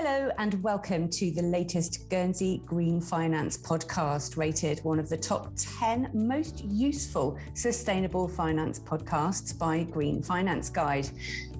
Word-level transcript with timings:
Hello, 0.00 0.30
and 0.38 0.62
welcome 0.62 1.08
to 1.08 1.32
the 1.32 1.42
latest 1.42 2.08
Guernsey 2.08 2.62
Green 2.64 3.00
Finance 3.00 3.58
podcast, 3.58 4.36
rated 4.36 4.78
one 4.84 5.00
of 5.00 5.08
the 5.08 5.16
top 5.16 5.50
10 5.56 6.10
most 6.14 6.64
useful 6.66 7.36
sustainable 7.54 8.28
finance 8.28 8.78
podcasts 8.78 9.58
by 9.58 9.82
Green 9.82 10.22
Finance 10.22 10.70
Guide. 10.70 11.08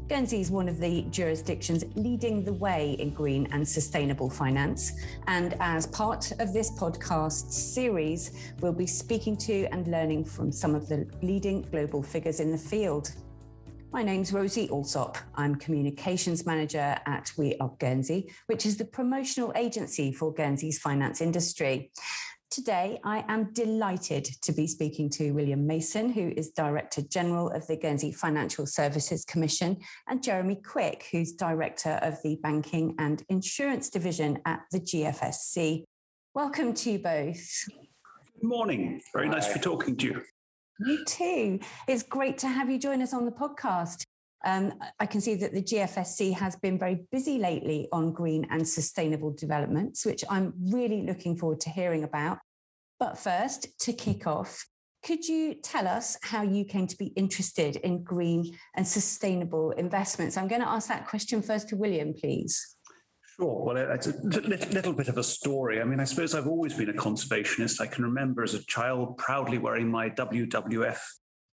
Guernsey 0.09 0.41
is 0.41 0.53
one 0.53 0.69
of 0.69 0.79
the 0.79 1.03
jurisdictions 1.11 1.85
leading 1.97 2.45
the 2.45 2.53
way 2.53 2.93
in 3.01 3.11
green 3.11 3.49
and 3.51 3.67
sustainable 3.67 4.31
finance. 4.31 4.93
And 5.27 5.57
as 5.59 5.89
part 5.89 6.31
of 6.39 6.53
this 6.53 6.71
podcast 6.79 7.51
series, 7.51 8.53
we'll 8.61 8.73
be 8.73 8.87
speaking 8.87 9.37
to 9.39 9.67
and 9.73 9.89
learning 9.89 10.27
from 10.27 10.53
some 10.53 10.77
of 10.77 10.89
the 10.89 11.09
leading 11.23 11.63
global 11.73 12.05
figures 12.05 12.39
in 12.39 12.53
the 12.53 12.59
field. 12.59 13.11
My 13.91 14.03
name's 14.03 14.35
Rosie 14.35 14.69
Alsop. 14.69 15.17
I'm 15.35 15.55
Communications 15.55 16.45
Manager 16.45 16.99
at 17.07 17.33
We 17.39 17.57
Are 17.57 17.73
Guernsey, 17.79 18.31
which 18.47 18.67
is 18.67 18.77
the 18.77 18.85
promotional 18.85 19.51
agency 19.57 20.13
for 20.13 20.33
Guernsey's 20.33 20.79
finance 20.79 21.23
industry. 21.23 21.91
Today, 22.51 23.01
I 23.03 23.25
am 23.29 23.51
delighted 23.55 24.27
to 24.43 24.53
be 24.53 24.67
speaking 24.67 25.09
to 25.11 25.33
William 25.33 25.67
Mason, 25.67 26.13
who 26.13 26.35
is 26.37 26.51
Director 26.51 27.01
General 27.01 27.49
of 27.51 27.67
the 27.67 27.77
Guernsey 27.77 28.13
Financial 28.13 28.67
Services 28.67 29.25
Commission, 29.25 29.79
and 30.07 30.23
Jeremy 30.23 30.57
Quick, 30.57 31.07
who's 31.11 31.33
Director 31.33 31.99
of 32.03 32.19
the 32.23 32.37
Banking 32.43 32.95
and 32.99 33.23
Insurance 33.31 33.89
Division 33.89 34.39
at 34.45 34.61
the 34.71 34.81
GFSC. 34.81 35.85
Welcome 36.35 36.75
to 36.75 36.91
you 36.91 36.99
both. 36.99 37.65
Good 38.39 38.49
morning. 38.49 39.01
Very 39.15 39.31
nice 39.31 39.47
to 39.47 39.55
be 39.55 39.61
talking 39.61 39.97
to 39.97 40.07
you. 40.07 40.23
You 40.79 41.05
too. 41.05 41.61
It's 41.87 42.03
great 42.03 42.39
to 42.39 42.49
have 42.49 42.71
you 42.71 42.79
join 42.79 43.03
us 43.03 43.13
on 43.13 43.25
the 43.25 43.33
podcast. 43.33 44.05
Um, 44.45 44.75
I 45.01 45.07
can 45.07 45.21
see 45.21 45.35
that 45.37 45.53
the 45.53 45.63
GFSC 45.63 46.33
has 46.35 46.55
been 46.57 46.79
very 46.79 47.01
busy 47.11 47.39
lately 47.39 47.89
on 47.91 48.13
green 48.13 48.47
and 48.51 48.67
sustainable 48.67 49.33
developments, 49.33 50.07
which 50.07 50.25
I'm 50.31 50.55
really 50.71 51.03
looking 51.03 51.37
forward 51.37 51.61
to 51.61 51.71
hearing 51.71 52.05
about. 52.05 52.39
But 53.01 53.19
first, 53.19 53.77
to 53.81 53.93
kick 53.93 54.27
off, 54.27 54.65
could 55.05 55.27
you 55.27 55.55
tell 55.55 55.87
us 55.87 56.17
how 56.23 56.43
you 56.43 56.65
came 56.65 56.87
to 56.87 56.97
be 56.97 57.07
interested 57.17 57.77
in 57.77 58.03
green 58.03 58.57
and 58.77 58.87
sustainable 58.87 59.73
investments? 59.73 60.37
I'm 60.37 60.49
going 60.49 60.61
to 60.61 60.69
ask 60.69 60.89
that 60.89 61.09
question 61.09 61.43
first 61.43 61.69
to 61.71 61.77
William, 61.77 62.15
please. 62.15 62.77
Sure. 63.41 63.65
Well, 63.65 63.77
it's 63.77 64.09
a 64.09 64.13
little 64.21 64.93
bit 64.93 65.07
of 65.07 65.17
a 65.17 65.23
story. 65.23 65.81
I 65.81 65.85
mean, 65.85 66.01
I 66.01 66.05
suppose 66.05 66.35
I've 66.35 66.49
always 66.49 66.75
been 66.75 66.89
a 66.89 66.95
conservationist. 66.95 67.81
I 67.81 67.87
can 67.87 68.03
remember 68.03 68.43
as 68.43 68.55
a 68.55 68.65
child 68.65 69.17
proudly 69.17 69.59
wearing 69.59 69.89
my 69.89 70.11
WWF 70.11 70.99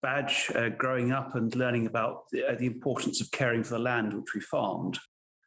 badge, 0.04 0.52
uh, 0.54 0.70
growing 0.70 1.12
up 1.12 1.36
and 1.36 1.56
learning 1.56 1.88
about 1.88 2.26
the, 2.32 2.46
uh, 2.46 2.56
the, 2.56 2.68
importance 2.68 3.20
of 3.20 3.32
caring 3.32 3.64
for 3.64 3.76
the 3.76 3.80
land 3.80 4.14
which 4.14 4.34
we 4.36 4.42
farmed. 4.42 5.00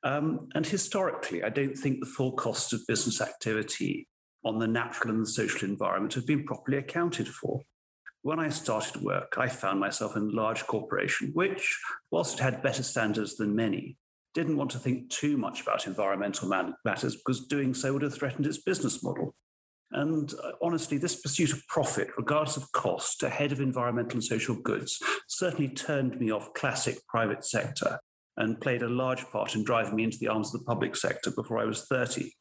Um, 0.02 0.48
and 0.56 0.66
historically, 0.66 1.44
I 1.44 1.50
don't 1.50 1.76
think 1.76 2.00
the 2.00 2.06
full 2.06 2.32
costs 2.32 2.72
of 2.72 2.86
business 2.88 3.20
activity 3.20 4.08
on 4.44 4.58
the 4.58 4.66
natural 4.66 5.14
and 5.14 5.22
the 5.22 5.30
social 5.30 5.68
environment 5.68 6.14
have 6.14 6.26
been 6.26 6.44
properly 6.44 6.78
accounted 6.78 7.28
for. 7.28 7.60
When 8.22 8.40
I 8.40 8.48
started 8.48 9.02
work, 9.02 9.34
I 9.38 9.48
found 9.48 9.78
myself 9.78 10.16
in 10.16 10.22
a 10.22 10.36
large 10.36 10.66
corporation, 10.66 11.30
which, 11.32 11.78
whilst 12.10 12.40
it 12.40 12.42
had 12.42 12.62
better 12.62 12.82
standards 12.82 13.36
than 13.36 13.54
many, 13.54 13.96
didn't 14.34 14.56
want 14.56 14.70
to 14.72 14.78
think 14.78 15.08
too 15.10 15.36
much 15.36 15.62
about 15.62 15.86
environmental 15.86 16.48
matters 16.84 17.16
because 17.16 17.46
doing 17.46 17.72
so 17.72 17.92
would 17.92 18.02
have 18.02 18.14
threatened 18.14 18.46
its 18.46 18.62
business 18.62 19.02
model. 19.02 19.34
And 19.92 20.32
uh, 20.42 20.52
honestly, 20.60 20.98
this 20.98 21.20
pursuit 21.20 21.52
of 21.52 21.64
profit, 21.68 22.08
regardless 22.16 22.56
of 22.56 22.70
cost, 22.72 23.22
ahead 23.22 23.52
of 23.52 23.60
environmental 23.60 24.14
and 24.14 24.24
social 24.24 24.56
goods, 24.56 25.00
certainly 25.28 25.68
turned 25.68 26.18
me 26.18 26.32
off 26.32 26.52
classic 26.54 26.98
private 27.06 27.44
sector 27.44 28.00
and 28.36 28.60
played 28.60 28.82
a 28.82 28.88
large 28.88 29.24
part 29.26 29.54
in 29.54 29.62
driving 29.62 29.94
me 29.94 30.02
into 30.02 30.18
the 30.18 30.26
arms 30.26 30.52
of 30.52 30.60
the 30.60 30.66
public 30.66 30.96
sector 30.96 31.30
before 31.30 31.60
I 31.60 31.64
was 31.64 31.84
30. 31.84 32.32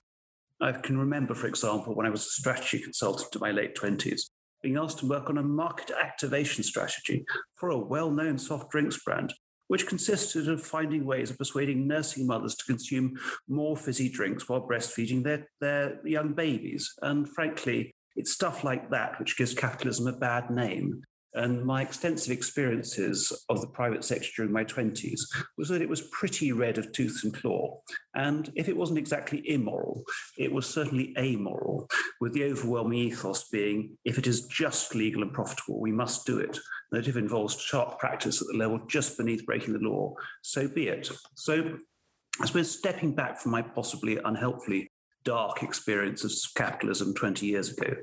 I 0.61 0.71
can 0.71 0.97
remember, 0.97 1.35
for 1.35 1.45
example, 1.45 1.93
when 1.93 2.07
I 2.07 2.09
was 2.09 2.25
a 2.25 2.29
strategy 2.29 2.79
consultant 2.79 3.35
in 3.35 3.41
my 3.41 3.51
late 3.51 3.75
20s, 3.75 4.21
being 4.63 4.77
asked 4.77 4.99
to 4.99 5.09
work 5.09 5.29
on 5.29 5.37
a 5.37 5.43
market 5.43 5.91
activation 5.91 6.63
strategy 6.63 7.23
for 7.55 7.69
a 7.69 7.77
well 7.77 8.09
known 8.09 8.39
soft 8.39 8.71
drinks 8.71 9.03
brand 9.03 9.33
which 9.67 9.87
consisted 9.87 10.49
of 10.49 10.61
finding 10.61 11.05
ways 11.05 11.31
of 11.31 11.37
persuading 11.37 11.87
nursing 11.87 12.27
mothers 12.27 12.55
to 12.55 12.65
consume 12.65 13.13
more 13.47 13.75
fizzy 13.75 14.09
drinks 14.09 14.47
while 14.47 14.67
breastfeeding 14.67 15.23
their, 15.23 15.47
their 15.61 15.99
young 16.05 16.33
babies. 16.33 16.93
And 17.01 17.27
frankly, 17.29 17.93
it's 18.15 18.31
stuff 18.31 18.63
like 18.63 18.89
that 18.91 19.19
which 19.19 19.37
gives 19.37 19.53
capitalism 19.53 20.07
a 20.07 20.17
bad 20.17 20.49
name. 20.49 21.03
And 21.35 21.65
my 21.65 21.81
extensive 21.81 22.31
experiences 22.31 23.31
of 23.49 23.61
the 23.61 23.67
private 23.67 24.03
sector 24.03 24.29
during 24.35 24.51
my 24.51 24.63
20s 24.63 25.21
was 25.57 25.69
that 25.69 25.81
it 25.81 25.89
was 25.89 26.01
pretty 26.11 26.51
red 26.51 26.77
of 26.77 26.91
tooth 26.91 27.21
and 27.23 27.33
claw. 27.33 27.79
And 28.15 28.51
if 28.55 28.69
it 28.69 28.77
wasn't 28.77 28.99
exactly 28.99 29.41
immoral, 29.49 30.03
it 30.37 30.51
was 30.51 30.67
certainly 30.67 31.13
amoral, 31.17 31.89
with 32.21 32.33
the 32.33 32.43
overwhelming 32.45 32.99
ethos 32.99 33.49
being 33.49 33.97
if 34.05 34.17
it 34.17 34.27
is 34.27 34.45
just 34.47 34.95
legal 34.95 35.23
and 35.23 35.33
profitable, 35.33 35.79
we 35.79 35.91
must 35.91 36.25
do 36.25 36.39
it. 36.39 36.59
And 36.91 37.01
that 37.01 37.07
if 37.07 37.15
it 37.15 37.19
involves 37.19 37.59
sharp 37.59 37.99
practice 37.99 38.41
at 38.41 38.47
the 38.47 38.57
level 38.57 38.79
just 38.87 39.17
beneath 39.17 39.45
breaking 39.45 39.73
the 39.73 39.79
law, 39.79 40.13
so 40.41 40.67
be 40.67 40.87
it. 40.87 41.09
So 41.35 41.77
I 42.41 42.45
suppose 42.45 42.71
stepping 42.71 43.13
back 43.13 43.39
from 43.39 43.51
my 43.51 43.61
possibly 43.61 44.19
unhelpfully 44.23 44.91
dark 45.23 45.63
experience 45.63 46.23
of 46.23 46.31
capitalism 46.55 47.13
20 47.13 47.45
years 47.45 47.71
ago, 47.71 47.95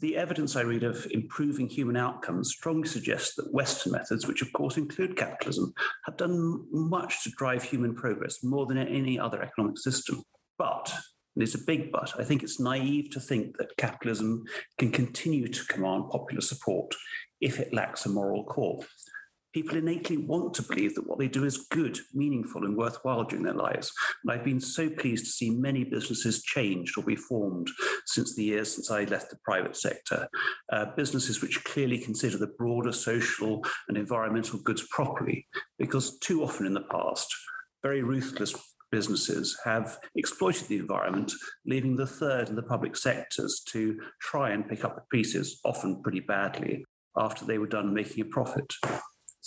the 0.00 0.16
evidence 0.16 0.56
I 0.56 0.62
read 0.62 0.82
of 0.82 1.06
improving 1.12 1.68
human 1.68 1.96
outcomes 1.96 2.50
strongly 2.50 2.88
suggests 2.88 3.36
that 3.36 3.52
Western 3.52 3.92
methods, 3.92 4.26
which 4.26 4.42
of 4.42 4.52
course 4.52 4.76
include 4.76 5.16
capitalism, 5.16 5.72
have 6.06 6.16
done 6.16 6.66
much 6.70 7.22
to 7.22 7.30
drive 7.30 7.62
human 7.62 7.94
progress 7.94 8.42
more 8.42 8.66
than 8.66 8.78
any 8.78 9.18
other 9.18 9.42
economic 9.42 9.78
system. 9.78 10.22
But, 10.58 10.92
and 11.34 11.42
it's 11.42 11.54
a 11.54 11.64
big 11.64 11.92
but, 11.92 12.18
I 12.18 12.24
think 12.24 12.42
it's 12.42 12.58
naive 12.58 13.10
to 13.10 13.20
think 13.20 13.56
that 13.58 13.76
capitalism 13.76 14.44
can 14.78 14.90
continue 14.90 15.48
to 15.48 15.66
command 15.66 16.10
popular 16.10 16.40
support 16.40 16.92
if 17.40 17.60
it 17.60 17.72
lacks 17.72 18.06
a 18.06 18.08
moral 18.08 18.44
core 18.44 18.82
people 19.56 19.78
innately 19.78 20.18
want 20.18 20.52
to 20.52 20.62
believe 20.62 20.94
that 20.94 21.08
what 21.08 21.18
they 21.18 21.28
do 21.28 21.46
is 21.46 21.66
good, 21.70 21.98
meaningful, 22.12 22.66
and 22.66 22.76
worthwhile 22.76 23.24
during 23.24 23.42
their 23.42 23.54
lives. 23.54 23.90
And 24.22 24.30
I've 24.30 24.44
been 24.44 24.60
so 24.60 24.90
pleased 24.90 25.24
to 25.24 25.30
see 25.30 25.48
many 25.48 25.82
businesses 25.82 26.42
changed 26.42 26.98
or 26.98 27.04
be 27.04 27.16
formed 27.16 27.70
since 28.04 28.34
the 28.34 28.44
years 28.44 28.74
since 28.74 28.90
I 28.90 29.04
left 29.04 29.30
the 29.30 29.38
private 29.42 29.74
sector. 29.74 30.28
Uh, 30.70 30.84
businesses 30.94 31.40
which 31.40 31.64
clearly 31.64 31.96
consider 31.96 32.36
the 32.36 32.52
broader 32.58 32.92
social 32.92 33.64
and 33.88 33.96
environmental 33.96 34.58
goods 34.58 34.86
properly, 34.90 35.46
because 35.78 36.18
too 36.18 36.42
often 36.44 36.66
in 36.66 36.74
the 36.74 36.84
past, 36.90 37.34
very 37.82 38.02
ruthless 38.02 38.54
businesses 38.90 39.58
have 39.64 39.96
exploited 40.16 40.68
the 40.68 40.76
environment, 40.76 41.32
leaving 41.64 41.96
the 41.96 42.06
third 42.06 42.50
and 42.50 42.58
the 42.58 42.62
public 42.62 42.94
sectors 42.94 43.62
to 43.68 43.98
try 44.20 44.50
and 44.50 44.68
pick 44.68 44.84
up 44.84 44.96
the 44.96 45.02
pieces, 45.10 45.60
often 45.64 46.02
pretty 46.02 46.20
badly, 46.20 46.84
after 47.16 47.46
they 47.46 47.56
were 47.56 47.66
done 47.66 47.94
making 47.94 48.20
a 48.20 48.26
profit. 48.26 48.70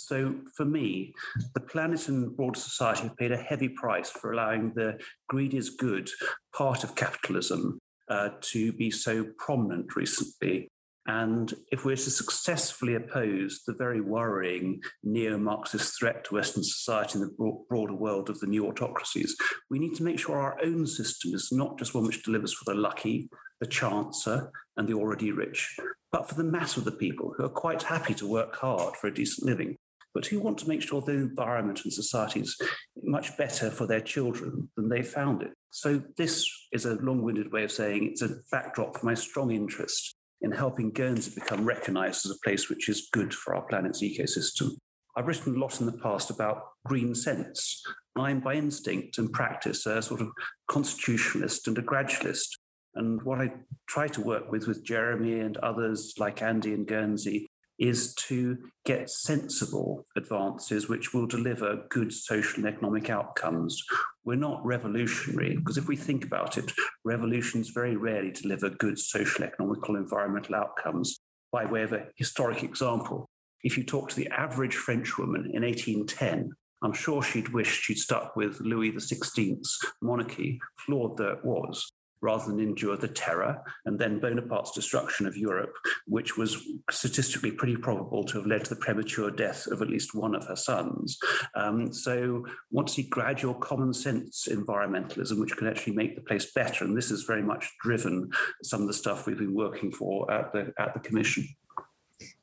So 0.06 0.34
for 0.56 0.64
me, 0.64 1.14
the 1.54 1.60
planet 1.60 2.08
and 2.08 2.36
broader 2.36 2.58
society 2.58 3.02
have 3.02 3.16
paid 3.16 3.32
a 3.32 3.36
heavy 3.36 3.68
price 3.68 4.10
for 4.10 4.32
allowing 4.32 4.72
the 4.74 4.98
greed 5.28 5.54
is 5.54 5.70
good 5.70 6.08
part 6.54 6.84
of 6.84 6.94
capitalism 6.94 7.78
uh, 8.08 8.30
to 8.40 8.72
be 8.72 8.90
so 8.90 9.26
prominent 9.38 9.94
recently. 9.96 10.68
And 11.06 11.52
if 11.72 11.84
we're 11.84 11.96
to 11.96 12.10
successfully 12.10 12.94
oppose 12.94 13.62
the 13.66 13.72
very 13.72 14.00
worrying 14.00 14.80
neo 15.02 15.38
Marxist 15.38 15.98
threat 15.98 16.24
to 16.24 16.34
Western 16.34 16.62
society 16.62 17.18
in 17.18 17.20
the 17.20 17.62
broader 17.68 17.94
world 17.94 18.28
of 18.28 18.38
the 18.40 18.46
new 18.46 18.66
autocracies, 18.66 19.34
we 19.70 19.78
need 19.78 19.94
to 19.96 20.02
make 20.02 20.18
sure 20.18 20.38
our 20.38 20.58
own 20.62 20.86
system 20.86 21.34
is 21.34 21.50
not 21.52 21.78
just 21.78 21.94
one 21.94 22.06
which 22.06 22.22
delivers 22.22 22.52
for 22.52 22.64
the 22.66 22.78
lucky, 22.78 23.28
the 23.60 23.66
chancer, 23.66 24.50
and 24.76 24.88
the 24.88 24.94
already 24.94 25.32
rich, 25.32 25.76
but 26.12 26.28
for 26.28 26.34
the 26.34 26.44
mass 26.44 26.76
of 26.76 26.84
the 26.84 26.92
people 26.92 27.34
who 27.36 27.44
are 27.44 27.48
quite 27.48 27.82
happy 27.82 28.14
to 28.14 28.26
work 28.26 28.56
hard 28.56 28.96
for 28.96 29.06
a 29.06 29.14
decent 29.14 29.46
living 29.46 29.76
but 30.14 30.26
who 30.26 30.40
want 30.40 30.58
to 30.58 30.68
make 30.68 30.82
sure 30.82 31.00
the 31.00 31.12
environment 31.12 31.80
and 31.84 31.92
society 31.92 32.40
is 32.40 32.56
much 33.02 33.36
better 33.36 33.70
for 33.70 33.86
their 33.86 34.00
children 34.00 34.68
than 34.76 34.88
they 34.88 35.02
found 35.02 35.42
it. 35.42 35.52
So, 35.70 36.02
this 36.16 36.50
is 36.72 36.84
a 36.84 36.94
long 36.94 37.22
winded 37.22 37.52
way 37.52 37.64
of 37.64 37.72
saying 37.72 38.04
it's 38.04 38.22
a 38.22 38.36
backdrop 38.50 38.96
for 38.96 39.06
my 39.06 39.14
strong 39.14 39.52
interest 39.52 40.16
in 40.40 40.50
helping 40.50 40.90
Guernsey 40.90 41.32
become 41.34 41.64
recognized 41.64 42.24
as 42.26 42.32
a 42.32 42.40
place 42.42 42.68
which 42.68 42.88
is 42.88 43.08
good 43.12 43.32
for 43.34 43.54
our 43.54 43.62
planet's 43.62 44.02
ecosystem. 44.02 44.70
I've 45.16 45.26
written 45.26 45.54
a 45.54 45.58
lot 45.58 45.80
in 45.80 45.86
the 45.86 45.98
past 45.98 46.30
about 46.30 46.62
green 46.84 47.14
sense. 47.14 47.82
I'm 48.16 48.40
by 48.40 48.54
instinct 48.54 49.18
and 49.18 49.32
practice 49.32 49.86
a 49.86 50.02
sort 50.02 50.20
of 50.20 50.28
constitutionalist 50.68 51.68
and 51.68 51.76
a 51.78 51.82
gradualist. 51.82 52.48
And 52.94 53.22
what 53.22 53.40
I 53.40 53.52
try 53.86 54.08
to 54.08 54.20
work 54.20 54.50
with 54.50 54.66
with 54.66 54.84
Jeremy 54.84 55.40
and 55.40 55.56
others 55.58 56.14
like 56.18 56.42
Andy 56.42 56.74
and 56.74 56.86
Guernsey 56.86 57.48
is 57.80 58.14
to 58.14 58.58
get 58.84 59.08
sensible 59.10 60.04
advances 60.16 60.88
which 60.88 61.14
will 61.14 61.26
deliver 61.26 61.84
good 61.88 62.12
social 62.12 62.58
and 62.58 62.66
economic 62.66 63.08
outcomes. 63.08 63.82
We're 64.24 64.36
not 64.36 64.64
revolutionary, 64.64 65.56
because 65.56 65.78
if 65.78 65.88
we 65.88 65.96
think 65.96 66.24
about 66.24 66.58
it, 66.58 66.70
revolutions 67.04 67.70
very 67.70 67.96
rarely 67.96 68.30
deliver 68.30 68.68
good 68.68 68.98
social, 68.98 69.44
economical, 69.44 69.96
environmental 69.96 70.54
outcomes. 70.54 71.18
By 71.50 71.64
way 71.64 71.82
of 71.82 71.94
a 71.94 72.06
historic 72.16 72.62
example, 72.62 73.28
if 73.64 73.76
you 73.76 73.84
talk 73.84 74.10
to 74.10 74.16
the 74.16 74.28
average 74.28 74.76
French 74.76 75.18
woman 75.18 75.50
in 75.52 75.62
1810, 75.62 76.52
I'm 76.82 76.92
sure 76.92 77.22
she'd 77.22 77.48
wish 77.48 77.80
she'd 77.80 77.98
stuck 77.98 78.36
with 78.36 78.60
Louis 78.60 78.92
XVI's 78.92 79.78
monarchy, 80.02 80.60
flawed 80.78 81.16
though 81.16 81.32
it 81.32 81.44
was 81.44 81.90
rather 82.22 82.46
than 82.46 82.60
endure 82.60 82.96
the 82.96 83.08
terror 83.08 83.62
and 83.84 83.98
then 83.98 84.20
Bonaparte's 84.20 84.72
destruction 84.72 85.26
of 85.26 85.36
Europe, 85.36 85.74
which 86.06 86.36
was 86.36 86.56
statistically 86.90 87.52
pretty 87.52 87.76
probable 87.76 88.24
to 88.24 88.38
have 88.38 88.46
led 88.46 88.64
to 88.64 88.74
the 88.74 88.80
premature 88.80 89.30
death 89.30 89.66
of 89.66 89.82
at 89.82 89.90
least 89.90 90.14
one 90.14 90.34
of 90.34 90.46
her 90.46 90.56
sons. 90.56 91.18
Um, 91.54 91.92
so, 91.92 92.44
want 92.70 92.88
to 92.88 92.94
see 92.94 93.02
gradual 93.04 93.54
common 93.54 93.92
sense 93.92 94.48
environmentalism, 94.50 95.40
which 95.40 95.56
can 95.56 95.66
actually 95.66 95.94
make 95.94 96.14
the 96.14 96.22
place 96.22 96.52
better. 96.52 96.84
And 96.84 96.96
this 96.96 97.10
has 97.10 97.22
very 97.24 97.42
much 97.42 97.70
driven 97.82 98.30
some 98.62 98.82
of 98.82 98.86
the 98.86 98.94
stuff 98.94 99.26
we've 99.26 99.38
been 99.38 99.54
working 99.54 99.90
for 99.90 100.30
at 100.30 100.52
the 100.52 100.72
at 100.78 100.94
the 100.94 101.00
Commission. 101.00 101.46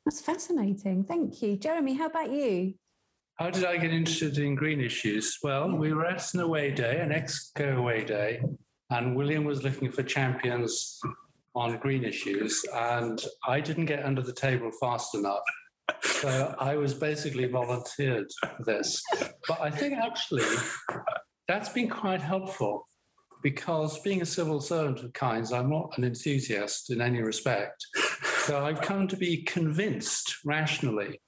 That's 0.04 0.20
fascinating. 0.20 1.04
Thank 1.04 1.42
you. 1.42 1.56
Jeremy, 1.56 1.94
how 1.94 2.06
about 2.06 2.30
you? 2.30 2.74
How 3.38 3.50
did 3.50 3.64
I 3.64 3.76
get 3.76 3.92
interested 3.92 4.38
in 4.38 4.56
green 4.56 4.80
issues? 4.80 5.38
Well, 5.42 5.76
we 5.76 5.92
were 5.92 6.04
at 6.04 6.34
an 6.34 6.40
away 6.40 6.72
day, 6.72 6.98
an 6.98 7.10
ExCo 7.10 7.76
away 7.76 8.04
day, 8.04 8.40
and 8.90 9.14
William 9.16 9.44
was 9.44 9.62
looking 9.62 9.90
for 9.90 10.02
champions 10.02 11.00
on 11.54 11.78
green 11.78 12.04
issues, 12.04 12.64
and 12.74 13.22
I 13.46 13.60
didn't 13.60 13.86
get 13.86 14.04
under 14.04 14.22
the 14.22 14.32
table 14.32 14.70
fast 14.80 15.14
enough. 15.14 15.42
So 16.02 16.54
I 16.58 16.76
was 16.76 16.94
basically 16.94 17.46
volunteered 17.46 18.26
for 18.40 18.64
this. 18.64 19.02
But 19.46 19.60
I 19.60 19.70
think 19.70 19.94
actually 19.94 20.44
that's 21.46 21.70
been 21.70 21.88
quite 21.88 22.20
helpful 22.20 22.84
because 23.42 24.00
being 24.00 24.22
a 24.22 24.26
civil 24.26 24.60
servant 24.60 25.00
of 25.00 25.12
kinds, 25.12 25.52
I'm 25.52 25.70
not 25.70 25.96
an 25.96 26.04
enthusiast 26.04 26.90
in 26.90 27.00
any 27.00 27.22
respect. 27.22 27.86
So 28.40 28.64
I've 28.64 28.80
come 28.80 29.08
to 29.08 29.16
be 29.16 29.42
convinced 29.42 30.38
rationally 30.44 31.20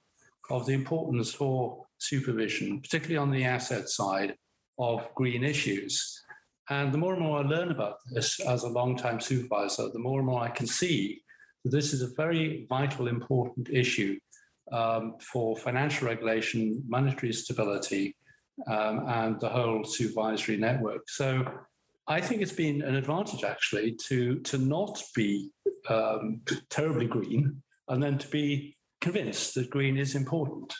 of 0.50 0.66
the 0.66 0.72
importance 0.72 1.32
for 1.32 1.84
supervision, 1.98 2.80
particularly 2.80 3.16
on 3.16 3.30
the 3.30 3.44
asset 3.44 3.88
side 3.88 4.34
of 4.78 5.06
green 5.14 5.44
issues. 5.44 6.22
And 6.70 6.92
the 6.92 6.98
more 6.98 7.14
and 7.14 7.22
more 7.22 7.40
I 7.40 7.42
learn 7.42 7.72
about 7.72 7.96
this 8.10 8.38
as 8.40 8.62
a 8.62 8.68
long-time 8.68 9.20
supervisor, 9.20 9.88
the 9.92 9.98
more 9.98 10.20
and 10.20 10.26
more 10.26 10.42
I 10.42 10.50
can 10.50 10.66
see 10.66 11.20
that 11.64 11.70
this 11.70 11.92
is 11.92 12.02
a 12.02 12.14
very 12.14 12.66
vital, 12.68 13.08
important 13.08 13.68
issue 13.70 14.18
um, 14.72 15.16
for 15.20 15.56
financial 15.56 16.06
regulation, 16.06 16.82
monetary 16.86 17.32
stability, 17.32 18.14
um, 18.68 19.04
and 19.08 19.40
the 19.40 19.48
whole 19.48 19.84
supervisory 19.84 20.56
network. 20.56 21.08
So 21.08 21.44
I 22.06 22.20
think 22.20 22.40
it's 22.40 22.52
been 22.52 22.82
an 22.82 22.94
advantage 22.94 23.44
actually 23.44 23.96
to 24.08 24.40
to 24.40 24.58
not 24.58 25.02
be 25.14 25.50
um, 25.88 26.40
terribly 26.68 27.06
green 27.06 27.62
and 27.88 28.02
then 28.02 28.18
to 28.18 28.28
be 28.28 28.76
convinced 29.00 29.54
that 29.54 29.70
green 29.70 29.96
is 29.96 30.14
important. 30.14 30.74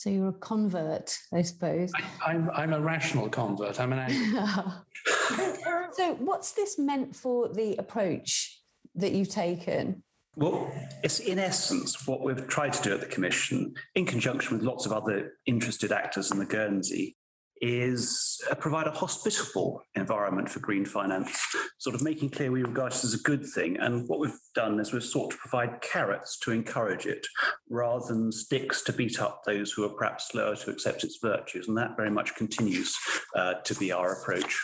So 0.00 0.08
you're 0.08 0.28
a 0.28 0.32
convert, 0.32 1.14
I 1.30 1.42
suppose. 1.42 1.92
I, 1.94 2.32
am 2.32 2.48
I'm, 2.48 2.50
I'm 2.56 2.72
a 2.72 2.80
rational 2.80 3.28
convert. 3.28 3.78
I'm 3.78 3.92
an. 3.92 4.08
so 5.92 6.14
what's 6.14 6.52
this 6.52 6.78
meant 6.78 7.14
for 7.14 7.48
the 7.48 7.76
approach 7.76 8.62
that 8.94 9.12
you've 9.12 9.28
taken? 9.28 10.02
Well, 10.36 10.72
it's 11.04 11.18
in 11.18 11.38
essence 11.38 12.06
what 12.06 12.22
we've 12.22 12.48
tried 12.48 12.72
to 12.72 12.82
do 12.82 12.94
at 12.94 13.00
the 13.00 13.06
Commission, 13.08 13.74
in 13.94 14.06
conjunction 14.06 14.56
with 14.56 14.66
lots 14.66 14.86
of 14.86 14.92
other 14.92 15.32
interested 15.44 15.92
actors 15.92 16.30
in 16.30 16.38
the 16.38 16.46
Guernsey, 16.46 17.18
is 17.60 18.40
provide 18.58 18.86
a 18.86 18.92
hospitable 18.92 19.82
environment 19.94 20.48
for 20.48 20.60
green 20.60 20.84
finance, 20.84 21.38
sort 21.78 21.94
of 21.94 22.02
making 22.02 22.30
clear 22.30 22.50
we 22.50 22.62
regard 22.62 22.92
it 22.92 23.04
as 23.04 23.14
a 23.14 23.22
good 23.22 23.44
thing. 23.46 23.76
And 23.78 24.08
what 24.08 24.18
we've 24.18 24.38
done 24.54 24.80
is 24.80 24.92
we've 24.92 25.02
sought 25.02 25.32
to 25.32 25.36
provide 25.36 25.80
carrots 25.82 26.38
to 26.40 26.52
encourage 26.52 27.06
it 27.06 27.26
rather 27.68 28.04
than 28.08 28.32
sticks 28.32 28.82
to 28.82 28.92
beat 28.92 29.20
up 29.20 29.42
those 29.44 29.72
who 29.72 29.84
are 29.84 29.90
perhaps 29.90 30.28
slower 30.28 30.56
to 30.56 30.70
accept 30.70 31.04
its 31.04 31.18
virtues. 31.22 31.68
And 31.68 31.76
that 31.76 31.96
very 31.96 32.10
much 32.10 32.34
continues 32.34 32.96
uh, 33.36 33.54
to 33.64 33.74
be 33.74 33.92
our 33.92 34.20
approach. 34.20 34.58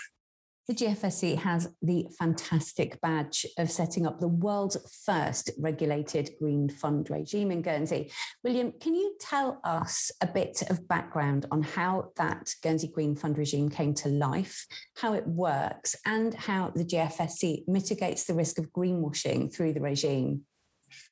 The 0.69 0.75
GFSC 0.75 1.39
has 1.39 1.69
the 1.81 2.09
fantastic 2.19 3.01
badge 3.01 3.47
of 3.57 3.71
setting 3.71 4.05
up 4.05 4.19
the 4.19 4.27
world's 4.27 4.77
first 5.07 5.53
regulated 5.59 6.31
green 6.41 6.69
fund 6.69 7.09
regime 7.09 7.53
in 7.53 7.63
Guernsey. 7.63 8.11
William, 8.43 8.73
can 8.81 8.97
you 8.97 9.15
tell 9.21 9.61
us 9.63 10.11
a 10.21 10.27
bit 10.27 10.65
of 10.69 10.89
background 10.89 11.47
on 11.53 11.63
how 11.63 12.11
that 12.17 12.53
Guernsey 12.65 12.89
Green 12.89 13.15
Fund 13.15 13.39
regime 13.39 13.69
came 13.69 13.95
to 13.95 14.09
life, 14.09 14.67
how 14.97 15.13
it 15.13 15.29
works, 15.29 15.95
and 16.05 16.35
how 16.35 16.73
the 16.75 16.85
GFSC 16.85 17.69
mitigates 17.69 18.25
the 18.25 18.35
risk 18.35 18.59
of 18.59 18.73
greenwashing 18.73 19.55
through 19.55 19.73
the 19.73 19.81
regime? 19.81 20.47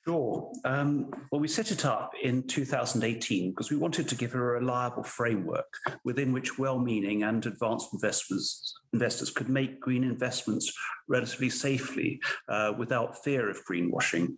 Sure. 0.06 0.52
Um, 0.64 1.10
well, 1.30 1.40
we 1.40 1.48
set 1.48 1.70
it 1.70 1.84
up 1.84 2.12
in 2.22 2.46
2018 2.46 3.50
because 3.50 3.70
we 3.70 3.76
wanted 3.76 4.08
to 4.08 4.14
give 4.14 4.34
a 4.34 4.40
reliable 4.40 5.02
framework 5.02 5.66
within 6.04 6.32
which 6.32 6.58
well 6.58 6.78
meaning 6.78 7.22
and 7.22 7.44
advanced 7.44 7.88
investors, 7.92 8.74
investors 8.92 9.30
could 9.30 9.48
make 9.48 9.80
green 9.80 10.04
investments 10.04 10.72
relatively 11.08 11.50
safely 11.50 12.20
uh, 12.48 12.72
without 12.78 13.22
fear 13.24 13.50
of 13.50 13.64
greenwashing. 13.68 14.36